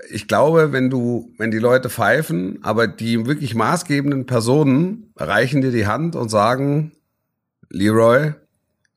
[0.09, 5.73] ich glaube, wenn du, wenn die Leute pfeifen, aber die wirklich maßgebenden Personen reichen dir
[5.73, 6.93] die Hand und sagen,
[7.71, 8.35] Leroy,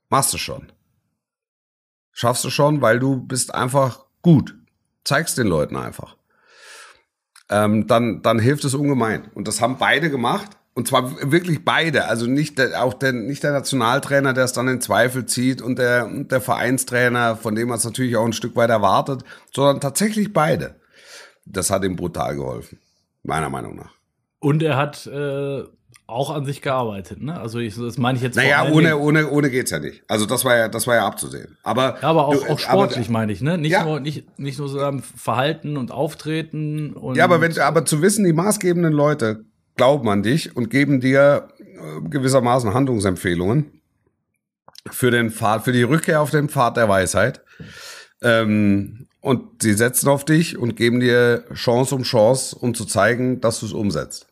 [0.09, 0.71] machst du schon.
[2.11, 4.55] Schaffst du schon, weil du bist einfach gut.
[5.03, 6.15] Zeigst den Leuten einfach
[7.51, 9.29] ähm, dann, dann hilft es ungemein.
[9.35, 10.49] Und das haben beide gemacht.
[10.73, 12.05] Und zwar wirklich beide.
[12.05, 15.77] Also nicht der, auch der, nicht der Nationaltrainer, der es dann in Zweifel zieht und
[15.77, 19.81] der, und der Vereinstrainer, von dem man es natürlich auch ein Stück weit erwartet, sondern
[19.81, 20.75] tatsächlich beide.
[21.45, 22.79] Das hat ihm brutal geholfen.
[23.23, 23.91] Meiner Meinung nach.
[24.39, 25.63] Und er hat äh,
[26.11, 27.39] auch an sich gearbeitet, ne?
[27.39, 30.03] Also ich, das meine ich jetzt Naja, ohne, ohne, ohne geht's ja nicht.
[30.07, 31.57] Also das war ja, das war ja abzusehen.
[31.63, 33.57] Aber, Ja, aber auch, du- auch sportlich aber- meine ich, ne?
[33.57, 33.83] Nicht Ja.
[33.85, 34.79] nur nicht nicht nur so
[35.15, 39.45] Verhalten und Auftreten und Ja, aber wenn, aber zu wissen, die maßgebenden Leute
[39.77, 43.81] glauben an dich und geben dir äh, gewissermaßen Handlungsempfehlungen
[44.89, 47.41] für den Pfad, für die Rückkehr auf den Pfad der Weisheit.
[48.21, 53.39] Ähm, und sie setzen auf dich und geben dir Chance um Chance, um zu zeigen,
[53.41, 54.27] dass du es umsetzt.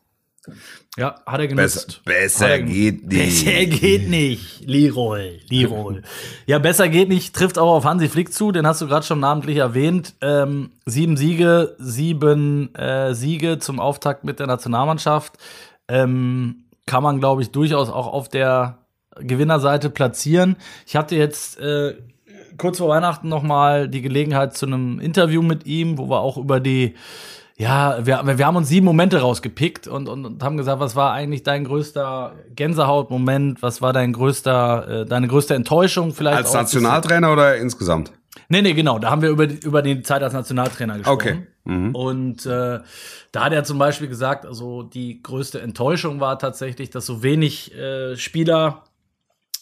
[0.96, 2.02] Ja, hat er Besser, genutzt.
[2.04, 3.44] besser Hat er- geht nicht.
[3.44, 6.00] Besser geht nicht, Leroy, Leroy.
[6.46, 9.20] ja, besser geht nicht, trifft auch auf Hansi Flick zu, den hast du gerade schon
[9.20, 10.14] namentlich erwähnt.
[10.20, 15.34] Ähm, sieben Siege, sieben äh, Siege zum Auftakt mit der Nationalmannschaft.
[15.88, 18.78] Ähm, kann man, glaube ich, durchaus auch auf der
[19.18, 20.56] Gewinnerseite platzieren.
[20.86, 21.94] Ich hatte jetzt äh,
[22.56, 26.36] kurz vor Weihnachten noch mal die Gelegenheit zu einem Interview mit ihm, wo wir auch
[26.36, 26.94] über die
[27.60, 31.12] ja, wir, wir haben uns sieben Momente rausgepickt und, und, und haben gesagt, was war
[31.12, 33.62] eigentlich dein größter Gänsehautmoment?
[33.62, 36.38] Was war dein größter, äh, deine größte Enttäuschung vielleicht?
[36.38, 36.54] Als?
[36.54, 38.12] Nationaltrainer oder insgesamt?
[38.48, 38.98] Nee, nee, genau.
[38.98, 41.14] Da haben wir über die, über die Zeit als Nationaltrainer gesprochen.
[41.14, 41.46] Okay.
[41.64, 41.94] Mhm.
[41.94, 42.80] Und äh,
[43.30, 47.74] da hat er zum Beispiel gesagt, also die größte Enttäuschung war tatsächlich, dass so wenig
[47.76, 48.84] äh, Spieler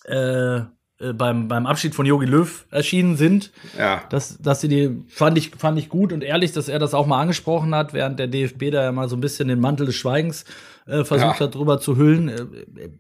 [0.05, 0.61] äh,
[1.01, 3.53] äh, beim, beim Abschied von Jogi Löw erschienen sind.
[3.79, 4.03] Ja.
[4.11, 7.07] Das, dass sie die fand ich, fand ich gut und ehrlich, dass er das auch
[7.07, 9.95] mal angesprochen hat, während der DFB da ja mal so ein bisschen den Mantel des
[9.97, 10.45] Schweigens
[10.87, 11.47] äh, versucht Ja.
[11.47, 12.29] hat, drüber zu hüllen.
[12.29, 12.47] Äh,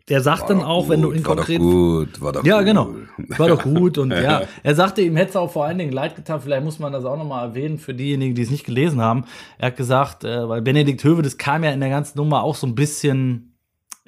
[0.08, 2.66] Der sagt dann auch, wenn du in war doch konkret gut, war doch ja, gut.
[2.66, 2.94] genau.
[3.38, 3.96] War doch gut.
[3.98, 6.40] Und ja, er sagte, ihm hätte es auch vor allen Dingen leid getan.
[6.42, 9.24] Vielleicht muss man das auch nochmal erwähnen für diejenigen, die es nicht gelesen haben.
[9.58, 12.54] Er hat gesagt, äh, weil Benedikt Höwe, das kam ja in der ganzen Nummer auch
[12.56, 13.54] so ein bisschen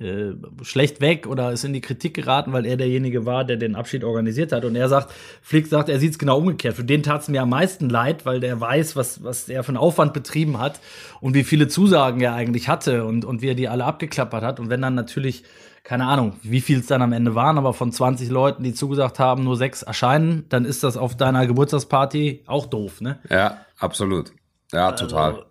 [0.01, 0.33] äh,
[0.63, 4.03] schlecht weg oder ist in die Kritik geraten, weil er derjenige war, der den Abschied
[4.03, 4.65] organisiert hat.
[4.65, 6.77] Und er sagt, Flick sagt, er sieht es genau umgekehrt.
[6.77, 9.69] Für den tat es mir am meisten leid, weil der weiß, was, was er für
[9.69, 10.81] einen Aufwand betrieben hat
[11.21, 14.59] und wie viele Zusagen er eigentlich hatte und, und wie er die alle abgeklappert hat.
[14.59, 15.45] Und wenn dann natürlich
[15.83, 19.19] keine Ahnung, wie viel es dann am Ende waren, aber von 20 Leuten, die zugesagt
[19.19, 23.19] haben, nur sechs erscheinen, dann ist das auf deiner Geburtstagsparty auch doof, ne?
[23.29, 24.33] Ja, absolut.
[24.73, 25.47] Ja, total.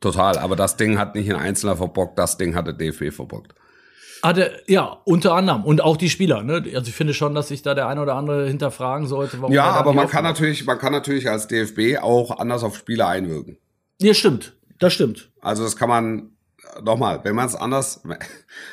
[0.00, 0.38] Total.
[0.38, 3.54] Aber das Ding hat nicht ein Einzelner verbockt, das Ding hat der DFB verbockt.
[4.22, 5.64] Hatte, ja, unter anderem.
[5.64, 6.64] Und auch die Spieler, ne?
[6.74, 9.66] Also ich finde schon, dass sich da der ein oder andere hinterfragen sollte, warum Ja,
[9.66, 13.58] er aber man kann natürlich, man kann natürlich als DFB auch anders auf Spieler einwirken.
[14.00, 14.56] Ja, stimmt.
[14.78, 15.30] Das stimmt.
[15.40, 16.30] Also das kann man
[16.82, 18.02] nochmal, wenn man es anders,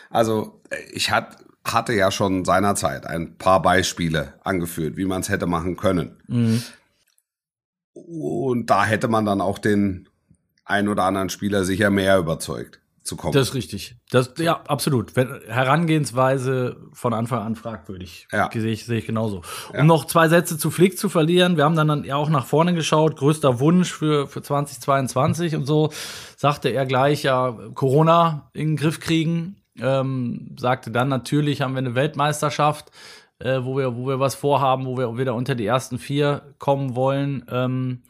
[0.10, 5.48] also ich hat, hatte ja schon seinerzeit ein paar Beispiele angeführt, wie man es hätte
[5.48, 6.22] machen können.
[6.28, 6.64] Mhm.
[7.94, 10.10] Und da hätte man dann auch den
[10.66, 13.34] ein oder anderen Spieler sicher mehr überzeugt zu kommen.
[13.34, 13.96] Das ist richtig.
[14.10, 15.16] Das, ja, absolut.
[15.16, 18.28] Wenn, Herangehensweise von Anfang an fragwürdig.
[18.32, 18.50] Ja.
[18.52, 19.44] Sehe ich, sehe ich genauso.
[19.72, 19.82] Ja.
[19.82, 21.56] Um noch zwei Sätze zu Flick zu verlieren.
[21.56, 23.16] Wir haben dann ja auch nach vorne geschaut.
[23.16, 25.92] Größter Wunsch für, für 2022 und so.
[26.36, 29.58] Sagte er gleich, ja, Corona in den Griff kriegen.
[29.80, 32.92] Ähm, sagte dann natürlich haben wir eine Weltmeisterschaft,
[33.40, 36.96] äh, wo wir, wo wir was vorhaben, wo wir wieder unter die ersten vier kommen
[36.96, 37.46] wollen.
[37.52, 38.02] Ähm,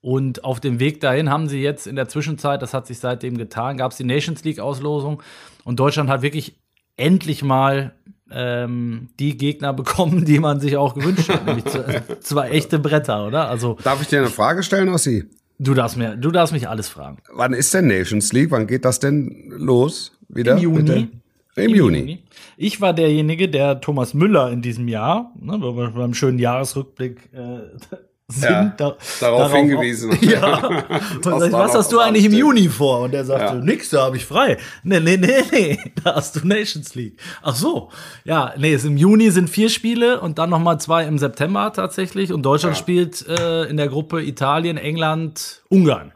[0.00, 3.36] und auf dem Weg dahin haben sie jetzt in der Zwischenzeit, das hat sich seitdem
[3.36, 5.22] getan, gab es die Nations League-Auslosung
[5.64, 6.56] und Deutschland hat wirklich
[6.96, 7.94] endlich mal
[8.30, 11.44] ähm, die Gegner bekommen, die man sich auch gewünscht hat.
[11.46, 11.64] nämlich
[12.20, 13.48] zwei, echte Bretter, oder?
[13.48, 15.24] Also Darf ich dir eine Frage stellen, Ossi?
[15.60, 17.18] du darfst mir, du darfst mich alles fragen.
[17.32, 18.50] Wann ist denn Nations League?
[18.50, 20.12] Wann geht das denn los?
[20.28, 20.52] Wieder?
[20.52, 20.82] Im Juni.
[20.82, 21.08] Bitte?
[21.56, 22.24] Im, Juni.
[22.56, 27.96] Ich war derjenige, der Thomas Müller in diesem Jahr, ne, beim schönen Jahresrückblick äh,
[28.30, 30.16] sind, Ja, da, darauf hingewiesen.
[30.22, 30.66] Ja.
[30.66, 32.32] Und Was sag was hast du eigentlich im.
[32.32, 33.00] Juni vor?
[33.00, 33.62] Und er sagte, Ja.
[33.62, 34.56] nix, da habe ich frei.
[34.82, 37.20] Nee, nee, nee, nee, da hast du Nations League.
[37.42, 37.90] Ach so.
[38.24, 41.72] Ja, nee, es im Juni sind vier Spiele und dann noch mal zwei im September
[41.72, 42.32] tatsächlich.
[42.32, 42.80] Und Deutschland Ja.
[42.80, 46.12] spielt äh, in der Gruppe Italien, England, Ungarn.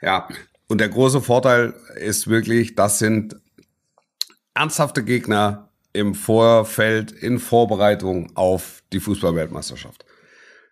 [0.00, 0.28] Ja,
[0.68, 3.36] und der große Vorteil ist wirklich, das sind
[4.54, 10.04] ernsthafte Gegner im Vorfeld, in Vorbereitung auf die Fußballweltmeisterschaft.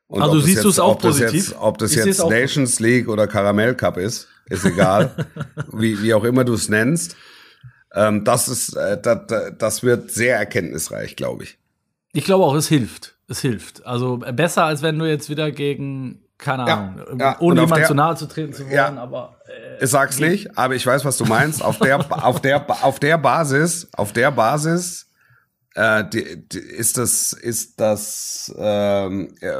[0.09, 1.49] Und Also siehst du es auch ob positiv?
[1.49, 5.27] Jetzt, ob das Ich jetzt Nations League oder Karamell Cup ist, ist egal,
[5.73, 7.17] wie, wie auch immer du es nennst.
[7.93, 9.19] Ähm, das ist, äh, das,
[9.59, 11.59] das wird sehr erkenntnisreich, glaube ich.
[12.13, 13.17] Ich glaube auch, es hilft.
[13.29, 13.85] Es hilft.
[13.85, 17.81] Also äh, besser, als wenn du jetzt wieder gegen, keine Ja, Ahnung, ja, ohne jemand
[17.81, 18.95] der- zu nahe zu treten zu wollen, Ja.
[18.97, 21.63] aber äh, Ich sag's nicht, aber ich weiß, was du meinst.
[21.65, 25.06] Auf der, auf der, auf der Basis, auf der Basis
[25.77, 29.53] äh, die, die, ist das, ist das, ähm, äh,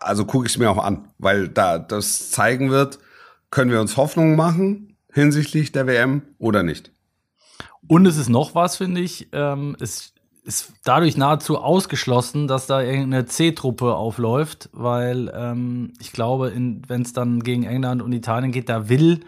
[0.00, 2.98] also gucke ich mir auch an, weil da das zeigen wird,
[3.50, 6.90] können wir uns Hoffnung machen hinsichtlich der WM oder nicht.
[7.86, 9.28] Und es ist noch was, finde ich.
[9.32, 16.52] Ähm, es ist dadurch nahezu ausgeschlossen, dass da irgendeine C-Truppe aufläuft, weil ähm, ich glaube,
[16.54, 19.20] wenn es dann gegen England und Italien geht, da will,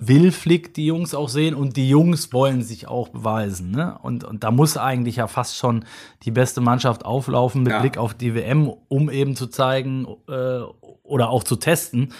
[0.00, 3.70] will Flick die Jungs auch sehen und die Jungs wollen sich auch beweisen.
[3.72, 3.98] Ne?
[4.02, 5.84] Und, und da muss eigentlich ja fast schon
[6.22, 7.80] die beste Mannschaft auflaufen mit Ja.
[7.80, 10.60] Blick auf die WM, um eben zu zeigen äh,
[11.02, 12.12] oder auch zu testen.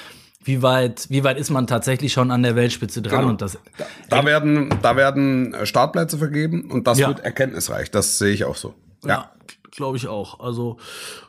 [0.43, 3.19] Wie weit, wie weit ist man tatsächlich schon an der Weltspitze dran?
[3.21, 3.31] Genau.
[3.31, 3.59] Und das,
[4.09, 7.09] Da werden, da werden Startplätze vergeben und das Ja.
[7.09, 7.91] wird erkenntnisreich.
[7.91, 8.75] Das sehe ich auch so.
[9.05, 9.31] Ja,
[9.79, 10.41] glaube ich auch.
[10.41, 10.77] Also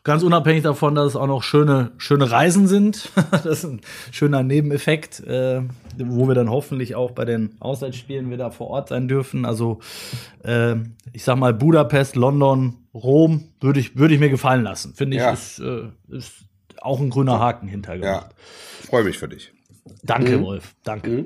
[0.04, 3.10] ganz unabhängig davon, dass es auch noch schöne, schöne Reisen sind.
[3.32, 3.82] das ist ein
[4.12, 5.62] schöner Nebeneffekt, äh,
[5.98, 9.46] wo wir dann hoffentlich auch bei den Auswärtsspielen wieder vor Ort sein dürfen.
[9.46, 9.80] Also
[10.44, 10.76] äh,
[11.14, 14.94] ich sag mal Budapest, London, Rom würde ich, würde ich mir gefallen lassen.
[14.94, 15.32] Finde ich, Ja.
[15.32, 16.34] ist, äh, ist
[16.82, 18.32] auch ein grüner Haken hintergemacht.
[18.32, 19.54] Ja, freue mich für dich.
[20.04, 20.76] Danke, Wolf.
[20.84, 21.26] Danke.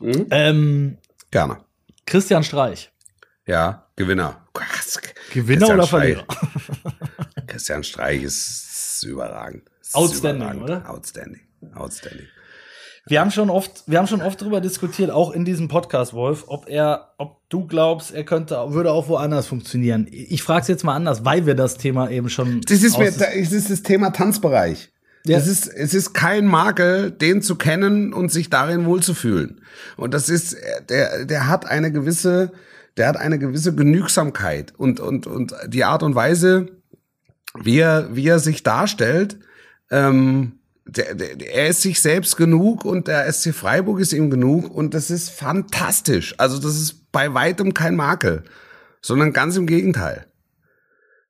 [0.00, 0.98] Ähm,
[1.30, 1.58] Gerne.
[2.06, 2.90] Christian Streich.
[3.46, 4.46] Ja, Gewinner.
[5.32, 5.86] Gewinner Christian oder.
[5.86, 6.26] Verlierer?
[7.46, 9.62] Christian Streich ist überragend.
[9.80, 10.62] Ist Outstanding, überragend.
[10.62, 10.90] oder?
[10.90, 11.40] Outstanding.
[11.74, 12.26] Outstanding.
[13.06, 16.44] Wir haben schon oft, wir haben schon oft darüber diskutiert, auch in diesem Podcast, Wolf,
[16.46, 20.06] ob er, ob du glaubst, er könnte, würde auch woanders funktionieren.
[20.10, 22.60] Ich frage es jetzt mal anders, weil wir das Thema eben schon.
[22.60, 24.92] Das ist, mir, das ist das Thema Tanzbereich.
[25.26, 25.38] Ja.
[25.38, 29.60] Es, ist, es ist kein Makel, den zu kennen und sich darin wohlzufühlen.
[29.96, 30.56] Und das ist,
[30.88, 32.52] der, der hat eine gewisse,
[32.96, 36.68] der hat eine gewisse Genügsamkeit und, und, und die Art und Weise,
[37.58, 39.38] wie er, wie er sich darstellt,
[39.90, 44.70] ähm, der, der, er ist sich selbst genug und der SC Freiburg ist ihm genug
[44.74, 46.34] und das ist fantastisch.
[46.38, 48.44] Also das ist bei weitem kein Makel,
[49.00, 50.26] sondern ganz im Gegenteil.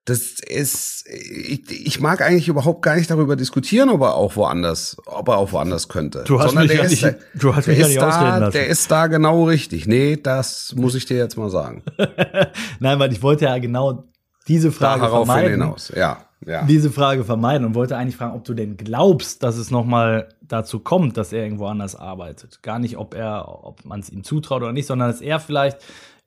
[0.07, 4.97] Das ist, ich, ich mag eigentlich überhaupt gar nicht darüber diskutieren, ob er auch woanders,
[5.07, 6.25] ob er auch woanders könnte.
[6.27, 8.53] Du hast Sondern mich ja nicht- du hast mich ja nicht da, ausreden lassen.
[8.53, 9.87] Der ist da genau richtig.
[9.87, 11.83] Nee, das muss ich dir jetzt mal sagen.
[12.81, 14.05] Nein, weil ich wollte ja genau
[14.49, 15.61] diese Frage Darauf vermeiden.
[15.61, 15.93] hinaus.
[15.95, 16.65] Ja, ja.
[16.65, 20.81] Diese Frage vermeiden und wollte eigentlich fragen, ob du denn glaubst, dass es nochmal dazu
[20.81, 22.63] kommt, dass er irgendwo anders arbeitet.
[22.63, 25.77] Gar nicht, ob er, ob man es ihm zutraut oder nicht, sondern dass er vielleicht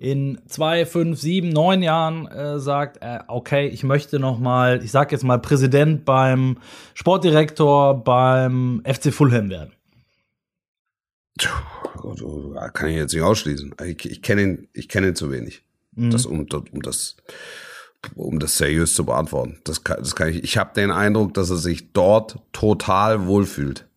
[0.03, 4.91] in zwei, fünf, sieben, neun Jahren äh, sagt, äh, okay, ich möchte noch mal, ich
[4.91, 6.57] sag jetzt mal Präsident beim
[6.93, 9.71] Sportdirektor beim FC Fulham werden.
[11.95, 13.75] Gott, oh, kann ich jetzt nicht ausschließen.
[13.85, 15.63] Ich, ich kenne ihn, ich kenne ihn zu wenig.
[15.95, 16.11] Mhm.
[16.11, 17.15] Das, um, um das,
[18.13, 19.61] um das seriös zu beantworten.
[19.63, 20.43] Das kann, das kann ich.
[20.43, 23.87] Ich habe den Eindruck, dass er sich dort total wohlfühlt.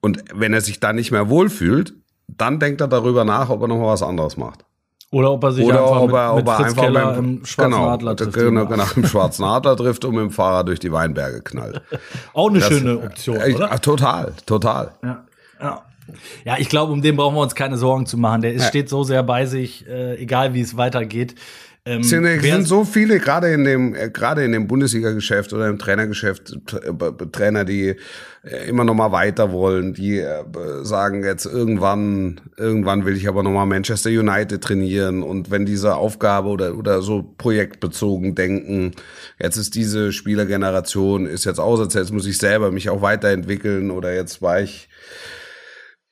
[0.00, 1.94] Und wenn er sich da nicht mehr wohlfühlt,
[2.28, 4.64] dann denkt er darüber nach, ob er noch mal was anderes macht.
[5.14, 7.06] Oder ob er sich Oder einfach ob er, mit, mit ob er Fritz einfach Keller
[7.10, 8.32] mit, im Schwarzen genau, Adler trifft.
[8.34, 11.82] genau, genau, im schwarzen Adler trifft und mit dem Fahrrad durch die Weinberge knallt.
[12.32, 13.80] Auch eine Das- schöne Option, Ich- oder?
[13.80, 14.92] Total, total.
[15.02, 15.24] Ja,
[15.62, 15.82] ja.
[16.44, 18.42] Ja, ich glaube, um den brauchen wir uns keine Sorgen zu machen.
[18.42, 18.68] Der ist, Ja.
[18.68, 21.34] steht so sehr bei sich, äh, egal wie es weitergeht.
[21.86, 25.68] Ähm, Es sind, sind so viele, gerade in dem, äh, gerade in dem Bundesliga-Geschäft oder
[25.68, 27.96] im Trainergeschäft, äh, Trainer, die
[28.42, 30.24] äh, immer noch mal weiter wollen, die
[30.82, 35.22] sagen jetzt irgendwann, irgendwann will ich aber noch mal Manchester United trainieren.
[35.22, 38.92] Und wenn diese Aufgabe oder, oder so projektbezogen denken,
[39.38, 44.14] jetzt ist diese Spielergeneration, ist jetzt aus, jetzt muss ich selber mich auch weiterentwickeln oder
[44.14, 44.88] jetzt war ich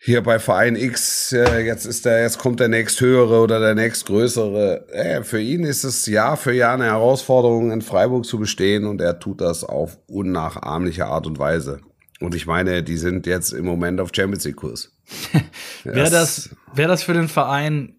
[0.05, 4.88] hier bei Verein X, äh, jetzt ist der, jetzt kommt der nächsthöhere oder der nächstgrößere.
[4.88, 9.01] Äh, für ihn ist es Jahr für Jahr eine Herausforderung, in Freiburg zu bestehen und
[9.01, 11.83] er tut das auf unnachahmliche Art und Weise.
[12.19, 14.93] Und ich meine, die sind jetzt im Moment auf Champions League Kurs.
[15.85, 17.95] Wäre das, wär das für den Verein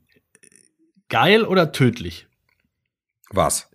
[1.07, 2.27] geil oder tödlich?
[3.29, 3.69] Was?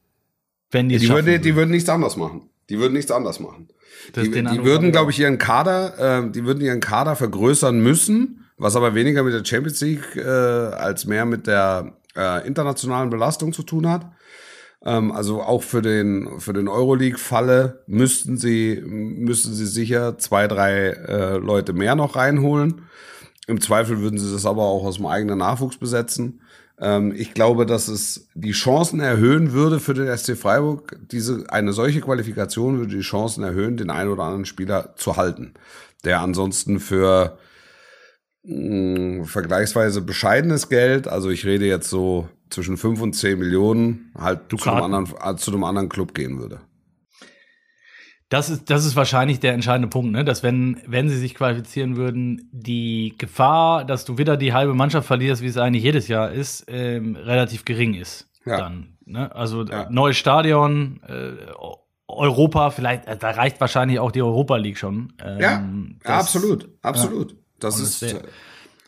[0.70, 1.56] Wenn die Die, würden, die würden?
[1.56, 2.50] würden nichts anders machen.
[2.68, 3.68] Die würden nichts anders machen.
[4.12, 8.44] Das Die, die würden, glaube ich, ihren Kader, äh, die würden ihren Kader vergrößern müssen,
[8.56, 13.52] was aber weniger mit der Champions League äh, als mehr mit der äh, internationalen Belastung
[13.52, 14.06] zu tun hat.
[14.84, 20.90] Ähm, also auch für den für den Euroleague-Falle müssten sie müssten sie sicher zwei drei
[20.90, 22.82] äh, Leute mehr noch reinholen.
[23.46, 26.42] Im Zweifel würden sie das aber auch aus dem eigenen Nachwuchs besetzen.
[26.80, 30.98] Ähm, ich glaube, dass es die Chancen erhöhen würde für den SC Freiburg.
[31.10, 35.54] Diese, eine solche Qualifikation würde die Chancen erhöhen, den einen oder anderen Spieler zu halten,
[36.04, 37.38] der ansonsten für
[38.44, 44.40] mh, vergleichsweise bescheidenes Geld, also ich rede jetzt so zwischen 5 und 10 Millionen, halt
[44.50, 46.60] zu einem, anderen, äh, zu einem anderen Club gehen würde.
[48.30, 50.22] Das ist, das ist wahrscheinlich der entscheidende Punkt, ne?
[50.24, 55.06] dass wenn, wenn sie sich qualifizieren würden, die Gefahr, dass du wieder die halbe Mannschaft
[55.06, 58.28] verlierst, wie es eigentlich jedes Jahr ist, ähm, relativ gering ist.
[58.44, 58.58] Ja.
[58.58, 59.34] Dann, ne?
[59.34, 59.88] Also Ja.
[59.90, 61.32] neues Stadion, äh,
[62.06, 65.12] Europa, vielleicht, äh, da reicht wahrscheinlich auch die Europa League schon.
[65.24, 65.62] Ähm, Ja,
[66.02, 67.36] das- absolut, absolut.
[67.60, 68.22] Das ist das wär-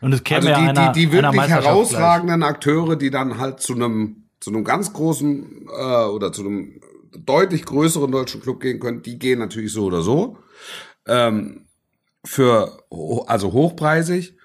[0.03, 3.61] Und es käme also ja die, einer, die, die wirklich herausragenden Akteure, die dann halt
[3.61, 6.80] zu einem zu einem ganz großen äh, oder zu einem
[7.17, 10.39] deutlich größeren deutschen Club gehen können, die gehen natürlich so oder so.
[11.07, 11.67] Ähm,
[12.25, 12.85] für
[13.27, 14.37] also hochpreisig,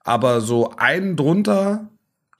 [0.00, 1.90] aber so einen drunter,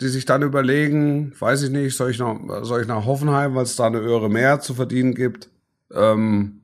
[0.00, 3.64] die sich dann überlegen, weiß ich nicht, soll ich nach, soll ich nach Hoffenheim, weil
[3.64, 5.50] es da eine höhere mehr zu verdienen gibt,
[5.92, 6.62] ähm,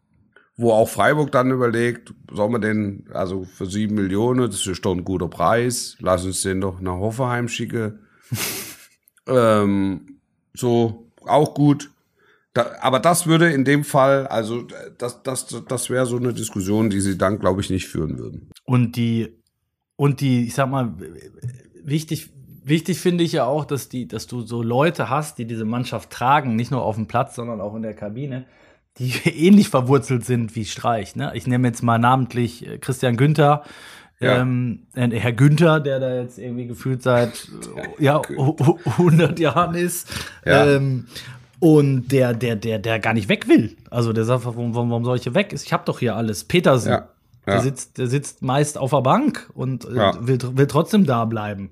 [0.57, 4.95] wo auch Freiburg dann überlegt, sollen wir den, also für sieben Millionen, das ist doch
[4.95, 7.99] ein guter Preis, lass uns den doch nach Hoffenheim schicken.
[9.27, 10.21] ähm,
[10.55, 11.91] so, auch gut.
[12.55, 14.67] Da, aber das würde in dem Fall, also
[14.99, 18.49] das, das, das wäre so eine Diskussion, die sie dann, glaube ich, nicht führen würden.
[18.65, 19.37] Und die,
[19.97, 20.95] und die, ich sag mal,
[21.83, 22.31] wichtig,
[22.65, 26.11] wichtig finde ich ja auch, dass die, dass du so Leute hast, die diese Mannschaft
[26.11, 28.47] tragen, nicht nur auf dem Platz, sondern auch in der Kabine,
[28.99, 31.17] die ähnlich verwurzelt sind wie Streich.
[31.17, 31.33] Ne?
[31.35, 33.65] Ich nehme jetzt mal namentlich äh, Christian Günther,
[34.21, 34.39] Ja.
[34.41, 39.41] ähm, äh, Herr Günther, der da jetzt irgendwie gefühlt seit äh, ja, hu- hu- 100
[39.41, 40.09] Jahren ist.
[40.47, 40.67] Ja.
[40.77, 41.07] Ähm,
[41.61, 43.77] und der, der, der, der gar nicht weg will.
[43.91, 45.53] Also der sagt, warum, warum, soll ich hier weg?
[45.53, 46.45] Ich habe doch hier alles.
[46.45, 46.91] Petersen.
[46.93, 47.09] Ja.
[47.47, 47.61] Der, Ja.
[47.61, 50.27] sitzt, der sitzt meist auf der Bank und äh, Ja.
[50.27, 51.71] will, will trotzdem da bleiben.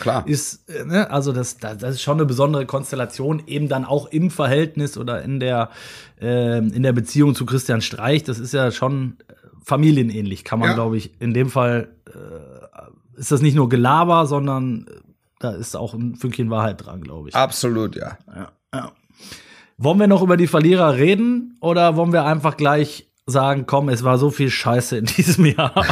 [0.00, 0.26] Klar.
[0.28, 4.30] Ist, äh, ne, also das, das, ist schon eine besondere Konstellation, eben dann auch im
[4.30, 5.70] Verhältnis oder in der,
[6.20, 8.22] ähm, in der Beziehung zu Christian Streich.
[8.22, 10.74] Das ist ja schon äh, familienähnlich, kann man, Ja.
[10.74, 14.92] glaube ich, in dem Fall äh, ist das nicht nur Gelaber, sondern äh,
[15.40, 17.34] da ist auch ein Fünkchen Wahrheit dran, glaube ich.
[17.34, 18.18] Absolut, ja.
[18.34, 18.92] Ja, ja.
[19.78, 24.02] Wollen wir noch über die Verlierer reden oder wollen wir einfach gleich sagen, komm, es
[24.04, 25.74] war so viel Scheiße in diesem Jahr.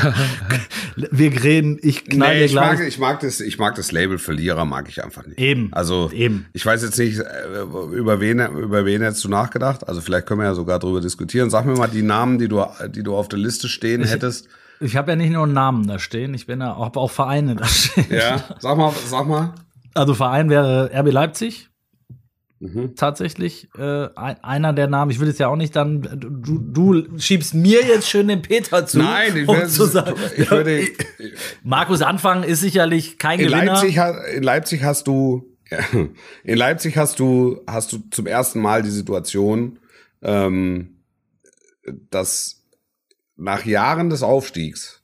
[0.97, 2.89] wir reden, ich knall Nee, dir ich mag, gleich.
[2.89, 5.39] ich mag das, ich mag das Label Verlierer, mag ich einfach nicht.
[5.39, 6.47] Eben, Also, eben.
[6.55, 7.61] ich weiß jetzt nicht, äh,
[7.93, 9.87] über wen, über wen hättest du nachgedacht?
[9.87, 11.51] Also, vielleicht können wir ja sogar drüber diskutieren.
[11.51, 14.49] Sag mir mal die Namen, die du, die du auf der Liste stehen hättest.
[14.81, 17.67] Ich habe ja nicht nur Namen da stehen, ich bin ja hab auch Vereine da
[17.67, 18.07] stehen.
[18.11, 19.53] Ja, sag mal, sag mal.
[19.95, 21.69] Also Verein wäre RB Leipzig.
[22.59, 22.95] Mhm.
[22.97, 25.11] Tatsächlich äh, ein, einer der Namen.
[25.11, 26.01] Ich will es ja auch nicht dann.
[26.03, 28.99] Du, du schiebst mir jetzt schön den Peter zu.
[28.99, 30.87] Nein, ich, um will, zu sagen, ich würde,
[31.63, 33.75] Markus Anfang ist sicherlich kein in Gewinner.
[33.75, 33.99] Leipzig,
[34.35, 35.55] in Leipzig hast du,
[36.45, 39.79] in Leipzig hast du, hast du zum ersten Mal die Situation,
[40.23, 40.97] ähm,
[42.11, 42.65] dass
[43.37, 45.03] nach Jahren des Aufstiegs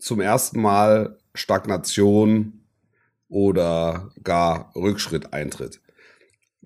[0.00, 2.64] zum ersten Mal Stagnation
[3.28, 5.80] oder gar Rückschritt eintritt.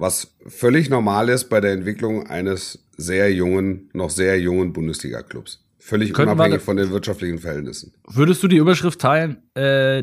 [0.03, 5.61] Was völlig normal ist bei der Entwicklung eines sehr jungen, noch sehr jungen Bundesliga-Clubs.
[5.79, 7.95] Völlig Könnten unabhängig da- von den wirtschaftlichen Verhältnissen.
[8.09, 9.37] Würdest du die Überschrift teilen?
[9.55, 10.03] Äh,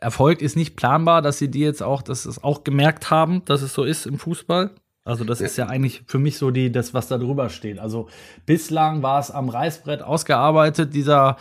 [0.00, 3.62] Erfolg ist nicht planbar, dass sie die jetzt auch, dass es auch gemerkt haben, dass
[3.62, 4.70] es so ist im Fußball.
[5.02, 7.80] Also das ist ja eigentlich für mich so die, das, was da drüber steht.
[7.80, 8.08] Also
[8.46, 11.38] bislang war es am Reißbrett ausgearbeitet, dieser,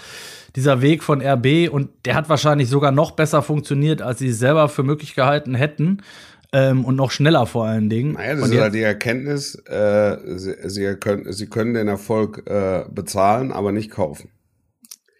[0.56, 4.69] dieser Weg von RB und der hat wahrscheinlich sogar noch besser funktioniert, als sie selber
[4.69, 6.02] für möglich gehalten hätten.
[6.51, 8.13] Ähm, und noch schneller vor allen Dingen.
[8.13, 12.47] Naja, das und ist halt die Erkenntnis, äh, sie, sie, können, sie können den Erfolg
[12.47, 14.31] äh, bezahlen, aber nicht kaufen.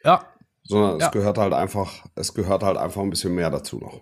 [0.03, 0.23] ja,
[0.63, 1.05] Sondern Ja.
[1.07, 4.01] es gehört halt einfach, es gehört halt einfach ein bisschen mehr dazu noch.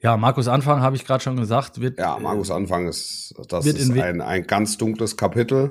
[0.00, 3.90] ja, Markus Anfang habe ich gerade schon gesagt, wird Ja, Markus Anfang ist, das ist
[3.92, 5.70] ein, ein ganz dunkles Kapitel.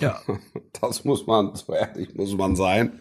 [0.00, 0.20] ja,
[0.82, 3.00] Das muss man, so ehrlich muss man sein.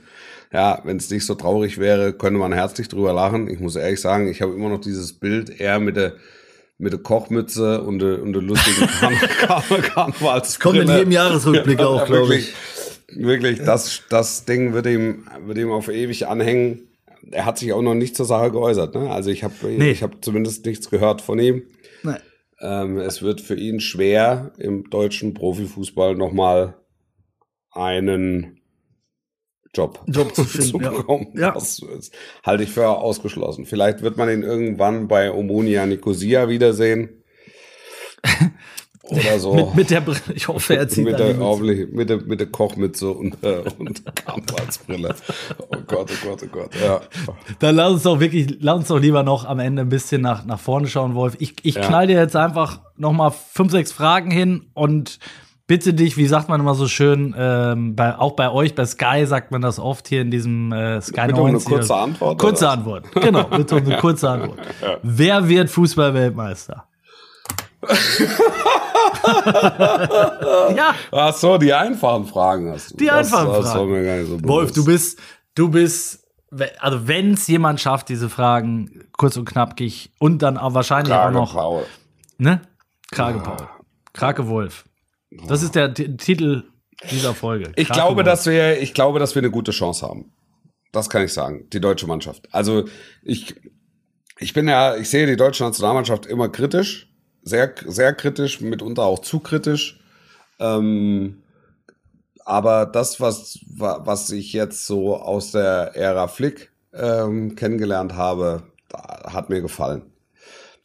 [0.54, 3.50] Ja, wenn es nicht so traurig wäre, könnte man herzlich drüber lachen.
[3.50, 6.14] Ich muss ehrlich sagen, ich habe immer noch dieses Bild eher mit der
[6.80, 10.80] mit der Kochmütze und der, und der lustigen Karne Karne Karnevalsbrille.
[10.80, 12.54] kommt in jedem Jahresrückblick Ja, auch, glaube ich.
[13.16, 16.88] Wirklich, das, das Ding wird ihm, wird ihm auf ewig anhängen.
[17.32, 18.96] Er hat sich auch noch nicht zur Sache geäußert.
[18.96, 19.10] Ne?
[19.10, 19.92] Also ich habe Nee.
[19.92, 21.64] ich habe zumindest nichts gehört von ihm.
[22.02, 22.16] Nee.
[22.60, 26.76] Ähm, es wird für ihn schwer, im deutschen Profifußball nochmal
[27.72, 28.60] einen
[29.76, 30.90] Job, Job zu finden, ja.
[30.92, 31.28] bekommen.
[31.36, 31.52] Ja.
[31.52, 31.82] Das
[32.46, 33.66] halte ich für ausgeschlossen.
[33.66, 37.24] Vielleicht wird man ihn irgendwann bei Omonia Nicosia wiedersehen.
[39.04, 39.54] Oder so.
[39.54, 40.20] Mit, mit der Brille.
[40.34, 44.02] Ich hoffe, er zieht mit der, hoffentlich mit der, mit der Kochmütze und, äh, und
[44.26, 45.14] Kampfbrille.
[45.60, 46.70] Oh Gott, oh Gott, oh Gott.
[46.82, 47.02] Ja.
[47.60, 50.46] Dann lass uns doch wirklich, lass uns doch lieber noch am Ende ein bisschen nach,
[50.46, 51.36] nach vorne schauen, Wolf.
[51.40, 51.82] Ich, ich Ja.
[51.82, 55.20] knall dir jetzt einfach noch mal fünf, sechs Fragen hin und
[55.74, 59.26] bitte dich, wie sagt man immer so schön, ähm, bei, auch bei euch, bei Sky
[59.26, 61.68] sagt man das oft hier in diesem äh, Sky Bitte um eine 90.
[61.68, 62.70] kurze Antwort, Kurze?
[62.70, 64.60] Antwort, genau, bitte um eine kurze Antwort.
[65.02, 66.84] Wer wird Fußballweltmeister?
[70.76, 72.98] ja, Ach so, die einfachen Fragen hast du.
[72.98, 74.26] Die Das- einfachen das war Fragen.
[74.28, 75.20] so Wolf, du bist,
[75.56, 76.24] du bist,
[76.80, 81.30] also wenn es jemand schafft, diese Fragen kurz und knackig und dann auch wahrscheinlich Krage
[81.36, 81.86] auch noch, Paul.
[82.38, 82.62] ne?
[83.12, 83.58] Krage Paul.
[84.14, 84.86] Krake Wolf.
[85.48, 86.64] Das ist der T Titel
[87.12, 87.72] dieser Folge.
[87.76, 90.32] Ich glaube, dass wir, ich glaube, dass wir eine gute Chance haben.
[90.92, 91.68] Das kann ich sagen.
[91.74, 92.48] Die deutsche Mannschaft.
[92.52, 92.86] Also
[93.24, 93.56] ich,
[94.40, 97.10] ich bin ja, ich sehe die deutsche Nationalmannschaft immer kritisch,
[97.42, 100.00] sehr, sehr kritisch, mitunter auch zu kritisch.
[100.60, 101.44] Ähm,
[102.46, 108.64] aber das, was, wa- was ich jetzt so aus der Ära Flick ähm, kennengelernt habe,
[108.94, 110.13] hat mir gefallen.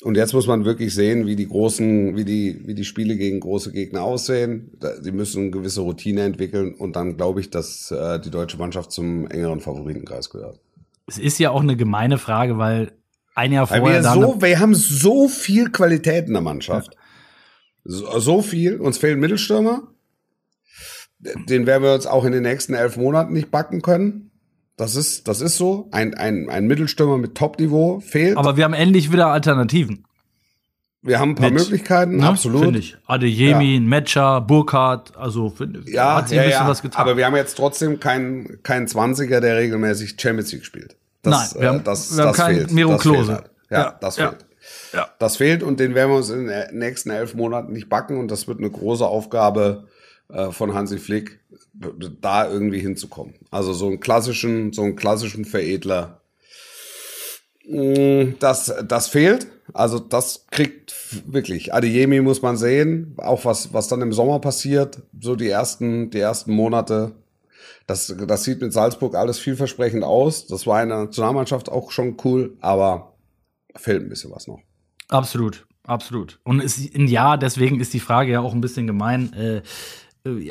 [0.02, 3.40] Und jetzt muss man wirklich sehen, wie die großen, wie die, wie die Spiele gegen
[3.40, 4.70] große Gegner aussehen.
[5.00, 8.92] Sie müssen eine gewisse Routine entwickeln und dann glaube ich, dass äh, die deutsche Mannschaft
[8.92, 10.60] zum engeren Favoritenkreis gehört.
[11.06, 12.92] Es ist ja auch eine gemeine Frage, weil
[13.34, 16.96] ein Jahr vorher wir, so, wir haben so viel Qualität in der Mannschaft.
[17.84, 18.76] So, so viel.
[18.80, 19.88] Uns fehlen Mittelstürmer.
[21.18, 24.27] Den werden wir uns auch in den nächsten elf Monaten nicht backen können.
[24.78, 25.88] Das ist, das ist so.
[25.92, 28.36] Ein, ein, ein Mittelstürmer mit Top-Niveau fehlt.
[28.38, 30.04] aber wir haben endlich wieder Alternativen.
[31.02, 32.26] wir haben ein paar mit, Möglichkeiten, Ne?
[32.28, 32.62] absolut.
[32.62, 32.96] Finde ich.
[33.06, 36.68] Adeyemi, Metscher, Burkhardt, also find, Ja, hat sich ja, ein bisschen ja.
[36.70, 37.00] was getan.
[37.02, 40.96] Aber wir haben jetzt trotzdem keinen keinen 20er, der regelmäßig Champions League spielt.
[41.22, 42.70] Das, Nein, wir haben- äh, das, wir haben das keinen fehlt.
[42.72, 43.24] Miro das Klose.
[43.24, 43.50] Fehlt halt.
[43.70, 44.28] Ja, Ja, das ja.
[44.30, 44.46] fehlt.
[44.92, 45.08] Ja.
[45.18, 48.30] Das fehlt und den werden wir uns in den nächsten elf Monaten nicht backen und
[48.30, 49.88] das wird eine große Aufgabe
[50.32, 51.40] äh, von Hansi Flick,
[52.20, 53.34] da irgendwie hinzukommen.
[53.50, 56.20] Also so einen klassischen, so einen klassischen Veredler.
[57.68, 59.46] Mm, Das, das fehlt.
[59.74, 60.94] Also das kriegt
[61.30, 61.74] wirklich.
[61.74, 63.14] Adeyemi muss man sehen.
[63.18, 65.02] Auch was, was dann im Sommer passiert.
[65.20, 67.12] So die ersten, die ersten Monate.
[67.86, 70.46] Das, das sieht mit Salzburg alles vielversprechend aus.
[70.46, 73.14] Das war in der Nationalmannschaft auch schon cool, aber
[73.76, 74.60] fehlt ein bisschen was noch.
[75.08, 76.38] Absolut, absolut.
[76.44, 79.62] Und ist Jahr, deswegen ist die Frage ja auch ein bisschen gemein, äh,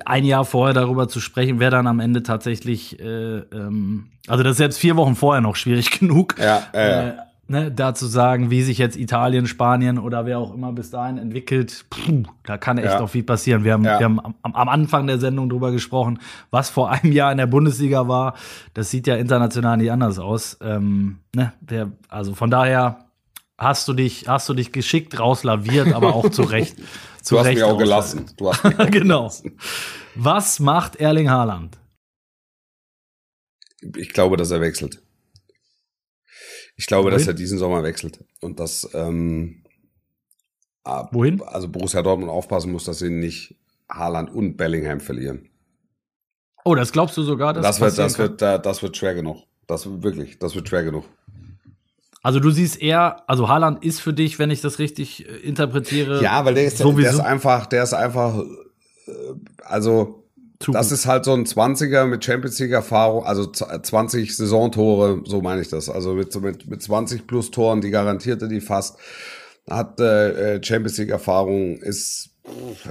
[0.05, 4.51] ein Jahr vorher darüber zu sprechen, wer dann am Ende tatsächlich, äh, ähm, also das
[4.51, 7.13] ist selbst vier Wochen vorher noch schwierig genug, Ja, äh, äh,
[7.47, 11.17] ne, da zu sagen, wie sich jetzt Italien, Spanien oder wer auch immer bis dahin
[11.17, 12.99] entwickelt, puh, da kann echt Ja.
[12.99, 13.63] noch viel passieren.
[13.63, 13.99] Wir haben, Ja.
[13.99, 17.47] wir haben am, am Anfang der Sendung drüber gesprochen, was vor einem Jahr in der
[17.47, 18.33] Bundesliga war.
[18.73, 20.57] Das sieht ja international nicht anders aus.
[20.61, 22.99] Ähm, ne, der, also von daher
[23.59, 26.77] hast du dich, hast du dich geschickt rauslaviert, aber auch zu Recht.
[27.27, 28.25] zu du hast Recht mich auch gelassen.
[28.37, 29.19] Du hast mich auch genau.
[29.19, 29.59] gelassen.
[30.15, 31.77] Was macht Erling Haaland?
[33.97, 35.03] Ich glaube, dass er wechselt.
[36.77, 37.29] Ich glaube, dass Wohin?
[37.29, 38.23] er diesen Sommer wechselt.
[38.39, 39.63] Und dass, ähm,
[41.11, 41.41] Wohin?
[41.41, 43.55] also Borussia Dortmund aufpassen muss, dass sie nicht
[43.89, 45.49] Haaland und Bellingham verlieren.
[46.63, 47.53] Oh, das glaubst du sogar?
[47.53, 49.43] dass Das, wird, das wird, das wird schwer genug.
[49.67, 51.05] Das wirklich, das wird schwer genug.
[52.27, 56.21] Also du siehst eher, also Haaland ist für dich, wenn ich das richtig äh, interpretiere,
[56.21, 59.11] Ja, weil der ist, der sowieso ist einfach, der ist einfach, äh,
[59.63, 60.25] also,
[60.59, 65.21] zu das ist halt so ein 20er mit Champions League Erfahrung, also z- 20 Saisontore,
[65.23, 65.87] so meine ich das.
[65.89, 68.97] Also mit, mit, mit 20 plus Toren, die garantierte die fast,
[69.69, 72.31] hat äh, äh, Champions League Erfahrung, ist,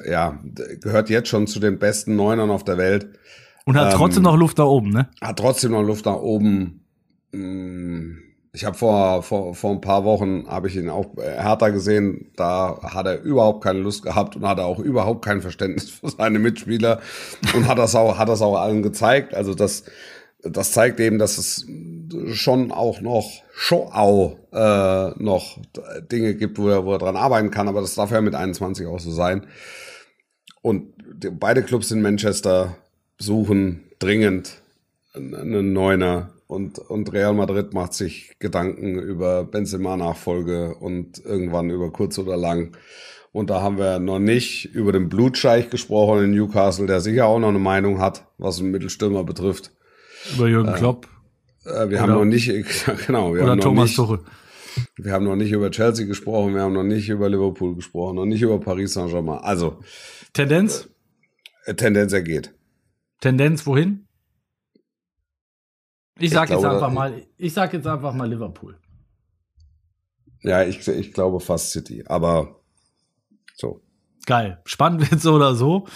[0.08, 0.38] ja,
[0.80, 3.08] gehört jetzt schon zu den besten Neunern auf der Welt.
[3.66, 5.08] und hat ähm, trotzdem noch Luft da oben, ne?
[5.20, 6.80] hat trotzdem noch Luft nach oben.
[7.32, 8.12] Mm,
[8.56, 12.32] Ich habe vor, vor, vor ein paar Wochen habe ich ihn auch härter gesehen.
[12.36, 16.08] Da hat er überhaupt keine Lust gehabt und hat er auch überhaupt kein Verständnis für
[16.08, 17.02] seine Mitspieler
[17.54, 19.34] und hat das auch, hat das auch allen gezeigt.
[19.34, 19.84] Also das,
[20.42, 21.66] das zeigt eben, dass es
[22.32, 23.30] schon auch noch,
[23.70, 25.58] auch äh, noch
[26.10, 27.68] Dinge gibt, wo er, wo er dran arbeiten kann.
[27.68, 29.46] Aber das darf ja mit 21 auch so sein.
[30.62, 32.74] Und die, beide Clubs in Manchester
[33.18, 34.62] suchen dringend
[35.12, 42.18] einen Neuner und, und Real Madrid macht sich Gedanken über Benzema-Nachfolge und irgendwann über kurz
[42.18, 42.76] oder lang.
[43.32, 47.38] Und da haben wir noch nicht über den Blutscheich gesprochen in Newcastle, der sicher auch
[47.38, 49.72] noch eine Meinung hat, was einen Mittelstürmer betrifft.
[50.34, 51.06] Über Jürgen Klopp
[51.64, 52.46] Äh, wir Oder- haben noch nicht,
[53.06, 54.20] genau, wir oder haben noch Thomas nicht, Tuchel.
[54.96, 58.24] Wir haben noch nicht über Chelsea gesprochen, wir haben noch nicht über Liverpool gesprochen, noch
[58.26, 59.38] nicht über Paris Saint-Germain.
[59.38, 59.78] Also,
[60.32, 60.88] Tendenz?
[61.64, 62.54] äh, Tendenz ergeht.
[63.20, 64.05] Tendenz wohin?
[66.18, 68.78] Ich sag Ich jetzt einfach mal, ich sag jetzt einfach mal Liverpool.
[70.42, 72.60] Ja, ich, ich glaube fast City, aber
[73.54, 73.80] so.
[74.26, 74.60] Geil.
[74.64, 75.86] Spannend wird so oder so.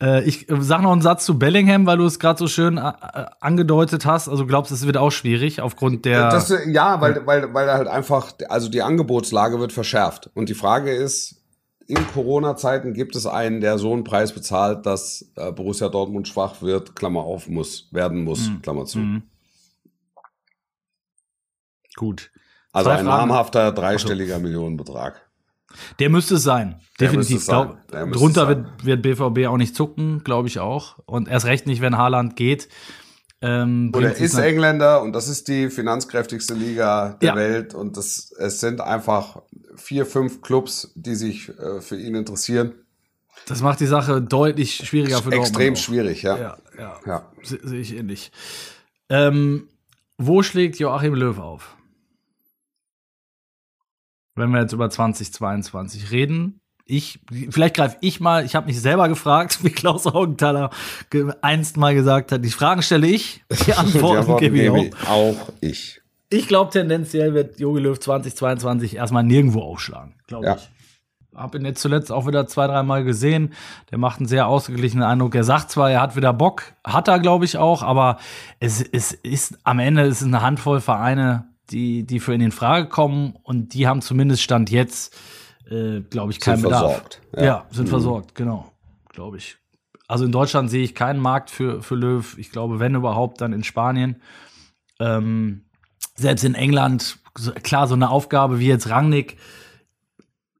[0.00, 2.78] Äh, ich äh, sag noch einen Satz zu Bellingham, weil du es gerade so schön
[2.78, 2.92] äh,
[3.40, 4.28] angedeutet hast.
[4.28, 6.30] Also glaubst, es wird auch schwierig aufgrund der.
[6.30, 10.30] Das, ja, weil, weil, weil halt einfach, also die Angebotslage wird verschärft.
[10.34, 11.42] Und die Frage ist,
[11.86, 16.94] in Corona-Zeiten gibt es einen, der so einen Preis bezahlt, dass Borussia Dortmund schwach wird,
[16.94, 18.62] Klammer auf, muss, werden muss, Mhm.
[18.62, 18.98] Klammer zu.
[18.98, 19.22] Mhm.
[21.98, 22.30] Gut.
[22.72, 23.28] Also Zwei ein Fragen.
[23.28, 25.20] namhafter dreistelliger Millionenbetrag.
[25.98, 26.80] Der müsste es sein.
[27.00, 27.42] Definitiv.
[27.42, 27.76] sein.
[27.88, 28.66] Glaub, drunter sein.
[28.82, 30.98] wird, wird BVB auch nicht zucken, glaube ich auch.
[31.06, 32.68] Und erst recht nicht, wenn Haaland geht.
[33.40, 37.36] Ähm, Und er ist Engländer und das ist die finanzkräftigste Liga der Ja.
[37.36, 39.42] Welt und das, es sind einfach
[39.76, 42.74] vier, fünf Clubs, die sich äh, für ihn interessieren.
[43.46, 45.46] das macht die Sache deutlich schwieriger für Dortmund.
[45.48, 46.36] Extrem schwierig, ja.
[46.36, 46.96] Ja, ja.
[47.06, 47.32] ja.
[47.42, 48.32] Se- Sehe ich ähnlich.
[49.08, 49.68] Ähm,
[50.16, 51.76] wo schlägt Joachim Löw auf?
[54.38, 56.60] Wenn wir jetzt über 2022 reden.
[56.90, 57.20] Ich,
[57.50, 60.70] vielleicht greife ich mal, ich habe mich selber gefragt, wie Klaus Augenthaler
[61.10, 65.10] ge- einst mal gesagt hat, die Fragen stelle ich, die Antworten, Antworten gebe ich auch.
[65.10, 66.00] auch ich.
[66.30, 70.54] Ich glaube, tendenziell wird Jogi Löw 2022 erstmal nirgendwo aufschlagen, glaube Ja.
[70.56, 70.70] ich.
[71.34, 73.52] Hab ihn jetzt zuletzt auch wieder zwei, dreimal gesehen.
[73.92, 75.34] Der macht einen sehr ausgeglichenen Eindruck.
[75.36, 78.16] Er sagt zwar, er hat wieder Bock, hat er, glaube ich, auch, aber
[78.60, 82.52] es, es ist am Ende ist es eine Handvoll Vereine, die, die für ihn in
[82.52, 85.16] Frage kommen und die haben zumindest Stand jetzt,
[85.70, 86.82] äh, glaube ich, keinen Sind Bedarf.
[86.92, 87.66] versorgt, Ja, ja.
[87.70, 87.90] sind Mhm.
[87.90, 88.72] versorgt, genau,
[89.10, 89.56] glaube ich.
[90.06, 92.36] Also in Deutschland sehe ich keinen Markt für, für Löw.
[92.38, 94.22] Ich glaube, wenn überhaupt, dann in Spanien.
[95.00, 95.66] Ähm,
[96.16, 97.18] selbst in England,
[97.62, 99.36] klar, so eine Aufgabe wie jetzt Rangnick,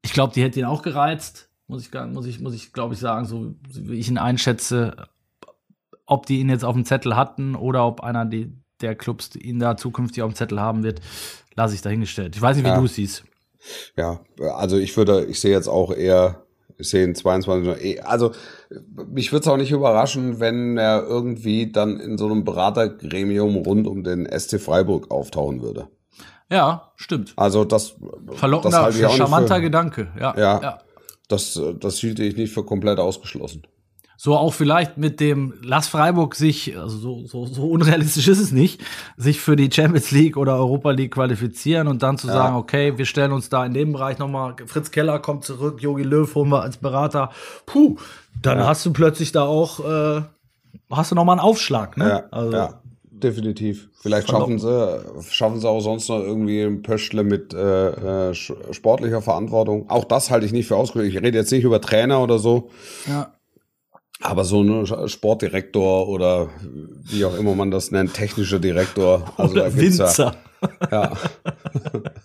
[0.03, 2.99] ich glaube, die hätte ihn auch gereizt, muss ich, muss ich, muss ich glaube ich,
[2.99, 5.07] sagen, so wie ich ihn einschätze,
[6.05, 9.59] ob die ihn jetzt auf dem Zettel hatten oder ob einer die, der Clubs ihn
[9.59, 11.01] da zukünftig auf dem Zettel haben wird,
[11.55, 12.35] lasse ich dahingestellt.
[12.35, 12.77] Ich weiß nicht, wie Ja.
[12.79, 13.23] du es siehst.
[13.97, 14.21] Ja,
[14.55, 16.43] also ich würde, ich sehe jetzt auch eher,
[16.77, 18.31] ich sehe in 22, eh- also
[19.09, 23.85] mich würde es auch nicht überraschen, wenn er irgendwie dann in so einem Beratergremium rund
[23.87, 25.89] um den SC Freiburg auftauchen würde.
[26.49, 27.33] Ja, stimmt.
[27.35, 27.95] Also das,
[28.33, 30.07] Verlockender, das charmanter für, Gedanke.
[30.19, 30.61] Ja, Ja.
[30.61, 30.79] ja.
[31.27, 33.63] das, das hielte ich nicht für komplett ausgeschlossen.
[34.21, 38.51] So auch vielleicht mit dem, lass Freiburg sich, also so, so, so unrealistisch ist es
[38.51, 38.81] nicht,
[39.15, 42.33] sich für die Champions League oder Europa League qualifizieren und dann zu Ja.
[42.33, 46.03] sagen, okay, wir stellen uns da in dem Bereich nochmal, Fritz Keller kommt zurück, Jogi
[46.03, 47.29] Löw holen wir als Berater.
[47.65, 47.95] Puh,
[48.41, 48.67] dann Ja.
[48.67, 50.21] hast du plötzlich da auch, äh,
[50.91, 52.09] hast du nochmal einen Aufschlag, ne?
[52.09, 53.87] Ja, also, ja, definitiv.
[54.01, 54.99] Vielleicht schaffen sie,
[55.29, 59.89] schaffen sie auch sonst noch irgendwie ein Pöschle mit äh, äh, sportlicher Verantwortung.
[59.89, 61.09] Auch das halte ich nicht für ausgeschlossen.
[61.09, 62.69] Ich rede jetzt nicht über Trainer oder so,
[63.07, 63.31] ja.
[64.21, 66.49] Aber so ein Sportdirektor oder
[67.05, 69.31] wie auch immer man das nennt, technischer Direktor.
[69.37, 70.35] Also Oder Winzer.
[70.91, 70.91] Ja.
[70.91, 71.13] ja.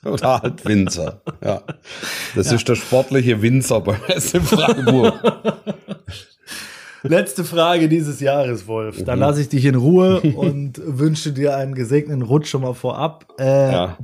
[0.10, 1.20] oder halt Winzer.
[1.42, 1.62] Ja.
[2.34, 5.14] Das ist der sportliche Winzer bei SC Freiburg.
[7.02, 8.98] Letzte Frage dieses Jahres, Wolf.
[9.00, 9.04] Mhm.
[9.04, 13.26] Dann lasse ich dich in Ruhe und wünsche dir einen gesegneten Rutsch schon mal vorab.
[13.38, 13.98] Äh, Ja.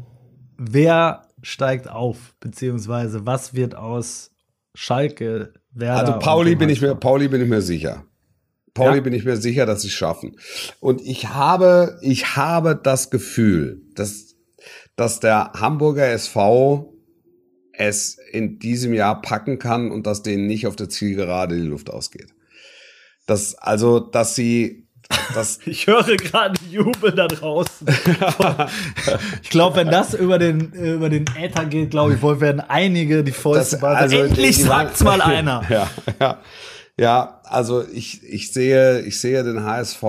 [0.58, 2.34] Wer steigt auf?
[2.38, 4.30] Beziehungsweise was wird aus
[4.74, 5.98] Schalke, Werder?
[5.98, 6.94] Also Pauli bin ich mir?
[6.94, 8.04] Pauli bin ich mir sicher.
[8.74, 9.02] Pauli Ja?
[9.02, 10.36] bin ich mir sicher, dass sie es schaffen.
[10.80, 14.36] Und ich habe, ich habe das Gefühl, dass,
[14.96, 16.94] dass der Hamburger SV
[17.72, 21.90] es in diesem Jahr packen kann und dass denen nicht auf der Zielgerade die Luft
[21.90, 22.34] ausgeht.
[23.26, 24.88] Das, also, dass sie,
[25.34, 27.86] dass, Ich höre gerade Jubel da draußen.
[29.42, 33.24] ich glaube, wenn das über den, über den Äther geht, glaube ich, Wolf, werden einige
[33.24, 35.62] die Fäuste Das- also, Endlich die- die sagt's mal einer.
[35.68, 35.88] Ja,
[36.20, 36.38] ja.
[36.98, 40.02] Ja, also ich, ich sehe, ich sehe den HSV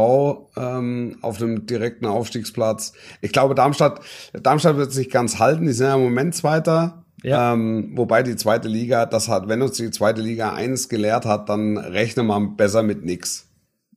[0.58, 2.92] ähm, auf dem direkten Aufstiegsplatz.
[3.22, 4.02] Ich glaube, Darmstadt,
[4.34, 5.68] Darmstadt wird sich ganz halten.
[5.68, 7.06] Die sind ja im Moment Zweiter.
[7.24, 7.54] Ja.
[7.54, 11.48] Ähm, wobei die zweite Liga, das hat, wenn uns die zweite Liga eins gelehrt hat,
[11.48, 13.48] dann rechne man besser mit nix.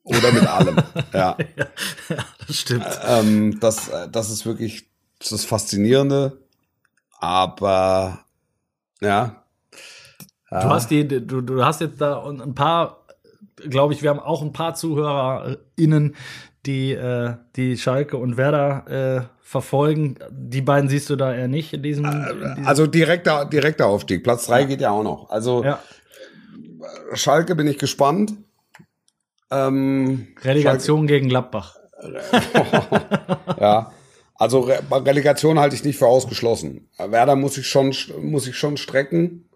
[0.05, 0.77] Oder mit allem.
[1.13, 1.37] ja.
[2.47, 2.87] Das stimmt.
[3.07, 4.87] Ähm, das, äh, das ist wirklich
[5.19, 6.39] das faszinierende.
[7.19, 8.25] Aber
[9.01, 9.45] ja.
[10.51, 13.05] Du hast die, du, du hast jetzt da ein paar,
[13.69, 16.15] glaube ich, wir haben auch ein paar ZuhörerInnen,
[16.65, 20.17] die, äh, die Schalke und Werder äh, verfolgen.
[20.31, 22.05] Die beiden siehst du da eher nicht in diesem.
[22.05, 24.23] in diesem Also direkter, direkter Aufstieg.
[24.23, 25.31] Platz drei geht ja auch noch.
[25.31, 25.81] Also ja.
[27.15, 28.35] Schalke bin ich gespannt.
[29.51, 31.77] Ähm, Relegation gegen Gladbach.
[32.01, 33.93] Schalke, ja.
[34.37, 36.89] Also Re Relegation halte ich nicht für ausgeschlossen.
[36.99, 39.49] Werder muss ich schon, muss ich schon strecken,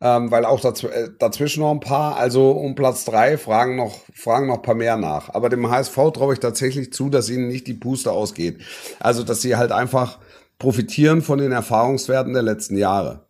[0.00, 3.98] ähm, weil auch dazw äh, dazwischen noch ein paar, also um Platz drei fragen noch,
[4.14, 5.28] fragen noch ein paar mehr nach.
[5.34, 8.60] Aber dem HSV traue ich tatsächlich zu, dass ihnen nicht die Puste ausgeht.
[9.00, 10.18] Also, dass sie halt einfach
[10.58, 13.26] profitieren von den Erfahrungswerten der letzten Jahre.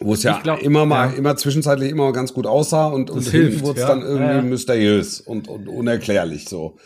[0.00, 1.16] Wo es ja glaub, immer mal, ja.
[1.16, 3.94] immer zwischenzeitlich immer ganz gut aussah und, und hilft, wurde es ja.
[3.94, 6.76] dann irgendwie Ja, mysteriös und, und unerklärlich so.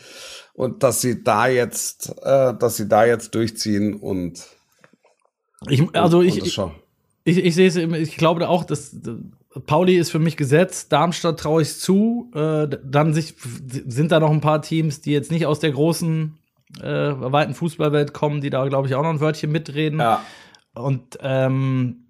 [0.53, 4.45] Und dass sie da jetzt, äh, dass sie da jetzt durchziehen und
[5.67, 6.71] Ich, also und, ich, und das
[7.23, 8.95] ich, ich, ich sehe es, im- ich glaube auch, dass
[9.65, 12.29] Pauli ist für mich gesetzt, Darmstadt traue ich zu.
[12.35, 13.33] Äh, dann sich,
[13.87, 16.37] sind da noch ein paar Teams, die jetzt nicht aus der großen,
[16.81, 19.99] äh, weiten Fußballwelt kommen, die da, glaube ich, auch noch ein Wörtchen mitreden.
[19.99, 20.21] Ja.
[20.75, 22.08] Und ähm,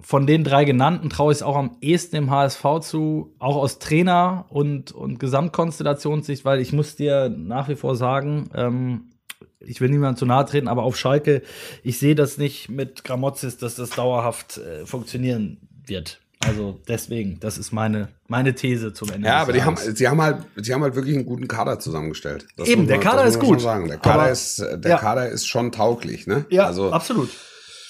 [0.00, 3.78] von den drei genannten traue ich es auch am ehesten dem HSV zu, auch aus
[3.78, 9.10] Trainer- und, und Gesamtkonstellationssicht, weil ich muss dir nach wie vor sagen, ähm,
[9.58, 11.42] ich will niemandem zu nahe treten, aber auf Schalke,
[11.82, 16.20] ich sehe das nicht mit Gramozis, dass das dauerhaft äh, funktionieren wird.
[16.46, 19.26] Also deswegen, das ist meine, meine These zum Ende.
[19.26, 22.46] Ja, aber die haben, sie haben halt, sie haben halt wirklich einen guten Kader zusammengestellt.
[22.56, 23.64] Das Eben, muss der man- Kader ist man gut.
[23.64, 24.98] Der Kader Aber- ist, äh, der ja.
[24.98, 26.44] Kader ist schon tauglich, ne?
[26.50, 27.30] ja, also, absolut.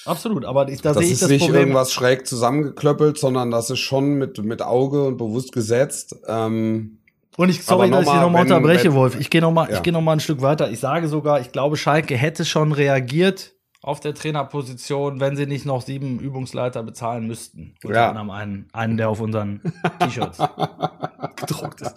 [0.07, 1.61] Absolut, aber ich, da das sehe ich ist das nicht Problem.
[1.61, 6.15] irgendwas schräg zusammengeklöppelt, sondern das ist schon mit, mit Auge und bewusst gesetzt.
[6.27, 6.99] Ähm,
[7.37, 9.19] Und ich, sorry, dass ich hier mal, nochmal unterbreche, wenn- Wolf.
[9.19, 9.75] Ich gehe nochmal Ja.
[9.77, 10.71] ich geh noch mal ein Stück weiter.
[10.71, 13.53] Ich sage sogar, ich glaube, Schalke hätte schon reagiert
[13.87, 17.73] auf der Trainerposition, wenn sie nicht noch sieben Übungsleiter bezahlen müssten.
[17.85, 18.09] Unter Ja.
[18.09, 19.61] anderem einen, einen, der auf unseren
[19.99, 20.39] T-Shirts
[21.37, 21.95] gedruckt ist.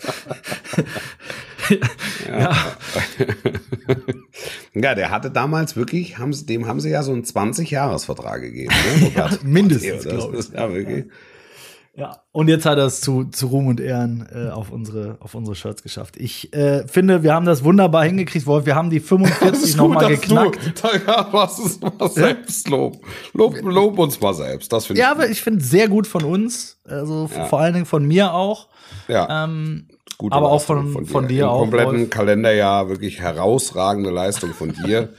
[2.28, 2.57] ja.
[4.74, 8.72] ja, der hatte damals wirklich, haben dem haben sie ja so einen 20-Jahres-Vertrag gegeben.
[9.01, 9.11] Ne?
[9.16, 9.43] Gott.
[9.43, 10.49] mindestens, das glaub ich.
[10.51, 11.07] ja wirklich.
[12.01, 15.34] Ja, und jetzt hat er es zu, zu Ruhm und Ehren äh, auf, unsere, auf
[15.34, 16.16] unsere Shirts geschafft.
[16.16, 18.64] Ich äh, finde, wir haben das wunderbar hingekriegt, Wolf.
[18.64, 20.82] Wir haben die 45 nochmal geknackt.
[20.82, 22.96] Du, ja, was ist was Selbstlob?
[23.34, 24.72] Lob, lob uns mal selbst.
[24.72, 25.16] Das finde Ja, ich.
[25.18, 26.78] aber ich finde sehr gut von uns.
[26.88, 27.44] Also Ja.
[27.44, 28.68] vor allen Dingen von mir auch.
[29.07, 29.86] ja, Ähm,
[30.16, 32.11] gute aber auch Leistung von- von dir Im auch, kompletten Wolf.
[32.11, 35.11] Kalenderjahr wirklich herausragende Leistung von dir.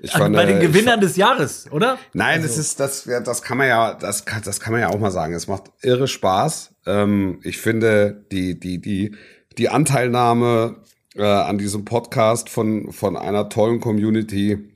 [0.00, 1.98] Ich fand, bei den äh, Gewinnern des Jahres, oder?
[2.12, 4.98] Nein, es ist das, das kann man ja, das kann, das kann man ja auch
[4.98, 5.34] mal sagen.
[5.34, 6.74] Es macht irre Spaß.
[6.86, 9.16] Ähm, ich finde die die die
[9.58, 10.76] die Anteilnahme
[11.14, 14.72] äh, an diesem Podcast von von einer tollen Community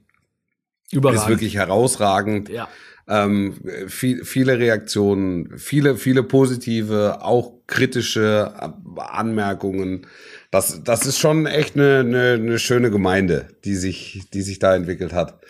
[0.92, 1.22] Überragend.
[1.22, 2.48] ist wirklich herausragend.
[2.48, 2.68] Ja.
[3.08, 3.54] Ähm,
[3.86, 8.52] viel, viele Reaktionen, viele, viele positive, auch kritische
[8.96, 10.06] Anmerkungen.
[10.51, 14.74] Das, das ist schon echt eine, eine, eine schöne Gemeinde, die sich, die sich da
[14.74, 15.40] entwickelt hat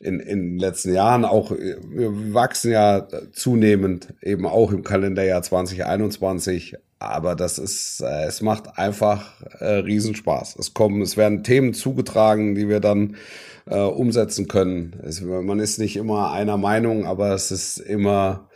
[0.00, 1.24] in, in den letzten Jahren.
[1.24, 6.76] Auch äh, wir wachsen ja zunehmend eben auch im Kalenderjahr 2021.
[7.00, 10.56] Aber das ist, äh, es macht einfach äh, Riesenspaß.
[10.58, 13.16] Es kommen, es werden Themen zugetragen, die wir dann
[13.66, 15.00] äh, umsetzen können.
[15.04, 18.48] Es, man ist nicht immer einer Meinung, aber es ist immer,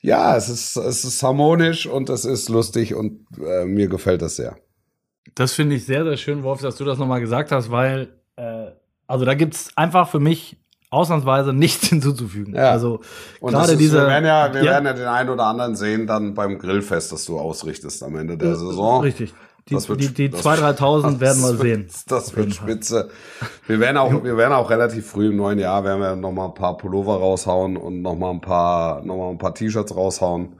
[0.00, 4.36] ja, es ist, es ist harmonisch und es ist lustig und äh, mir gefällt das
[4.36, 4.56] sehr.
[5.34, 8.66] Das finde ich sehr, sehr schön, Wolf, dass du das nochmal gesagt hast, weil, äh,
[9.06, 10.56] also da gibt's einfach für mich
[10.90, 12.54] ausnahmsweise nichts hinzuzufügen.
[12.54, 12.70] Ja.
[12.70, 13.00] Also
[13.40, 13.98] gerade diese.
[14.02, 14.70] wir werden ja, wir Ja.
[14.72, 18.36] werden ja den einen oder anderen sehen dann beim Grillfest, das du ausrichtest am Ende
[18.36, 19.00] der Saison.
[19.02, 19.34] Richtig.
[19.68, 21.88] Die, Das wird- die, die das- 2.000, 3.000 werden wir sehen.
[22.06, 23.08] Das wird spitze.
[23.66, 26.44] Wir werden auch, wir werden auch relativ früh im neuen Jahr werden wir noch mal
[26.48, 30.52] ein paar Pullover raushauen und noch mal ein paar, noch mal ein paar T-Shirts raushauen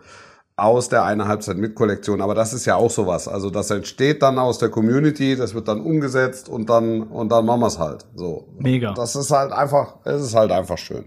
[0.57, 2.21] aus der eine Halbzeit mit Kollektion.
[2.21, 3.27] Aber das ist ja auch sowas.
[3.27, 7.45] Also das entsteht dann aus der Community, das wird dann umgesetzt und dann und dann
[7.45, 8.07] machen wir es halt.
[8.15, 8.49] So.
[8.59, 8.93] Mega.
[8.93, 11.07] Das ist halt einfach, es ist halt einfach schön.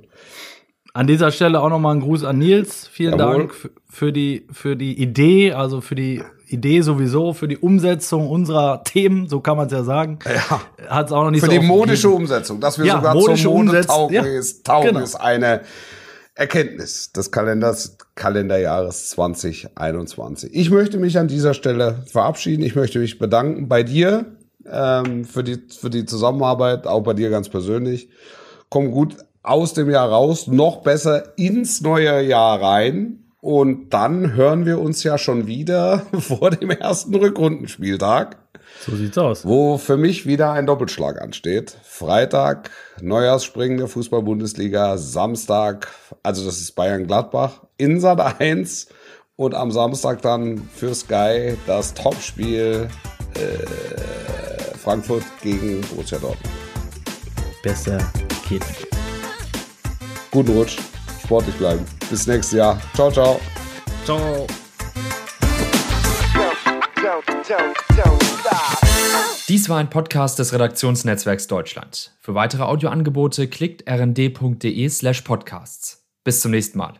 [0.93, 2.88] An dieser Stelle auch nochmal ein Gruß an Nils.
[2.88, 3.38] Vielen Jawohl.
[3.38, 3.54] Dank
[3.89, 9.28] für die, für die Idee, also für die Idee sowieso, für die Umsetzung unserer Themen,
[9.28, 10.20] so kann man es ja sagen.
[10.26, 10.62] Ja.
[10.89, 12.24] Hat es auch noch nicht Für so die oft modische gegeben.
[12.24, 15.00] Umsetzung, dass wir Ja, sogar zur Mode taugen, ja, ist, taugen genau.
[15.02, 15.62] ist eine
[16.34, 20.49] Erkenntnis des Kalenders, Kalenderjahres 2021.
[20.53, 22.63] Ich möchte mich an dieser Stelle verabschieden.
[22.63, 24.26] Ich möchte mich bedanken bei dir
[24.70, 28.09] ähm, für, die, für die Zusammenarbeit, auch bei dir ganz persönlich.
[28.70, 33.24] Komm gut aus dem Jahr raus, noch besser ins neue Jahr rein.
[33.39, 38.36] Und dann hören wir uns ja schon wieder vor dem ersten Rückrundenspieltag
[38.86, 39.45] So sieht's aus.
[39.45, 41.78] wo für mich wieder ein Doppelschlag ansteht.
[41.84, 45.88] Freitag Neujahrsspringen der Fußball-Bundesliga, Samstag,
[46.24, 48.88] also das ist Bayern-Gladbach, in Sat 1
[49.36, 52.88] und am Samstag dann für Sky das Topspiel
[53.36, 56.53] äh, Frankfurt gegen Borussia Dortmund.
[57.63, 57.99] Besser
[58.49, 58.63] geht.
[60.32, 60.78] Guten Rutsch,
[61.23, 61.86] sportlich bleiben.
[62.09, 62.82] Bis nächstes Jahr.
[62.93, 63.39] Ciao, ciao.
[64.05, 64.47] Ciao.
[69.47, 72.13] Dies war ein Podcast des Redaktionsnetzwerks Deutschland.
[72.19, 76.05] Für weitere Audioangebote klickt rnd.de slash podcasts.
[76.23, 76.99] Bis zum nächsten Mal.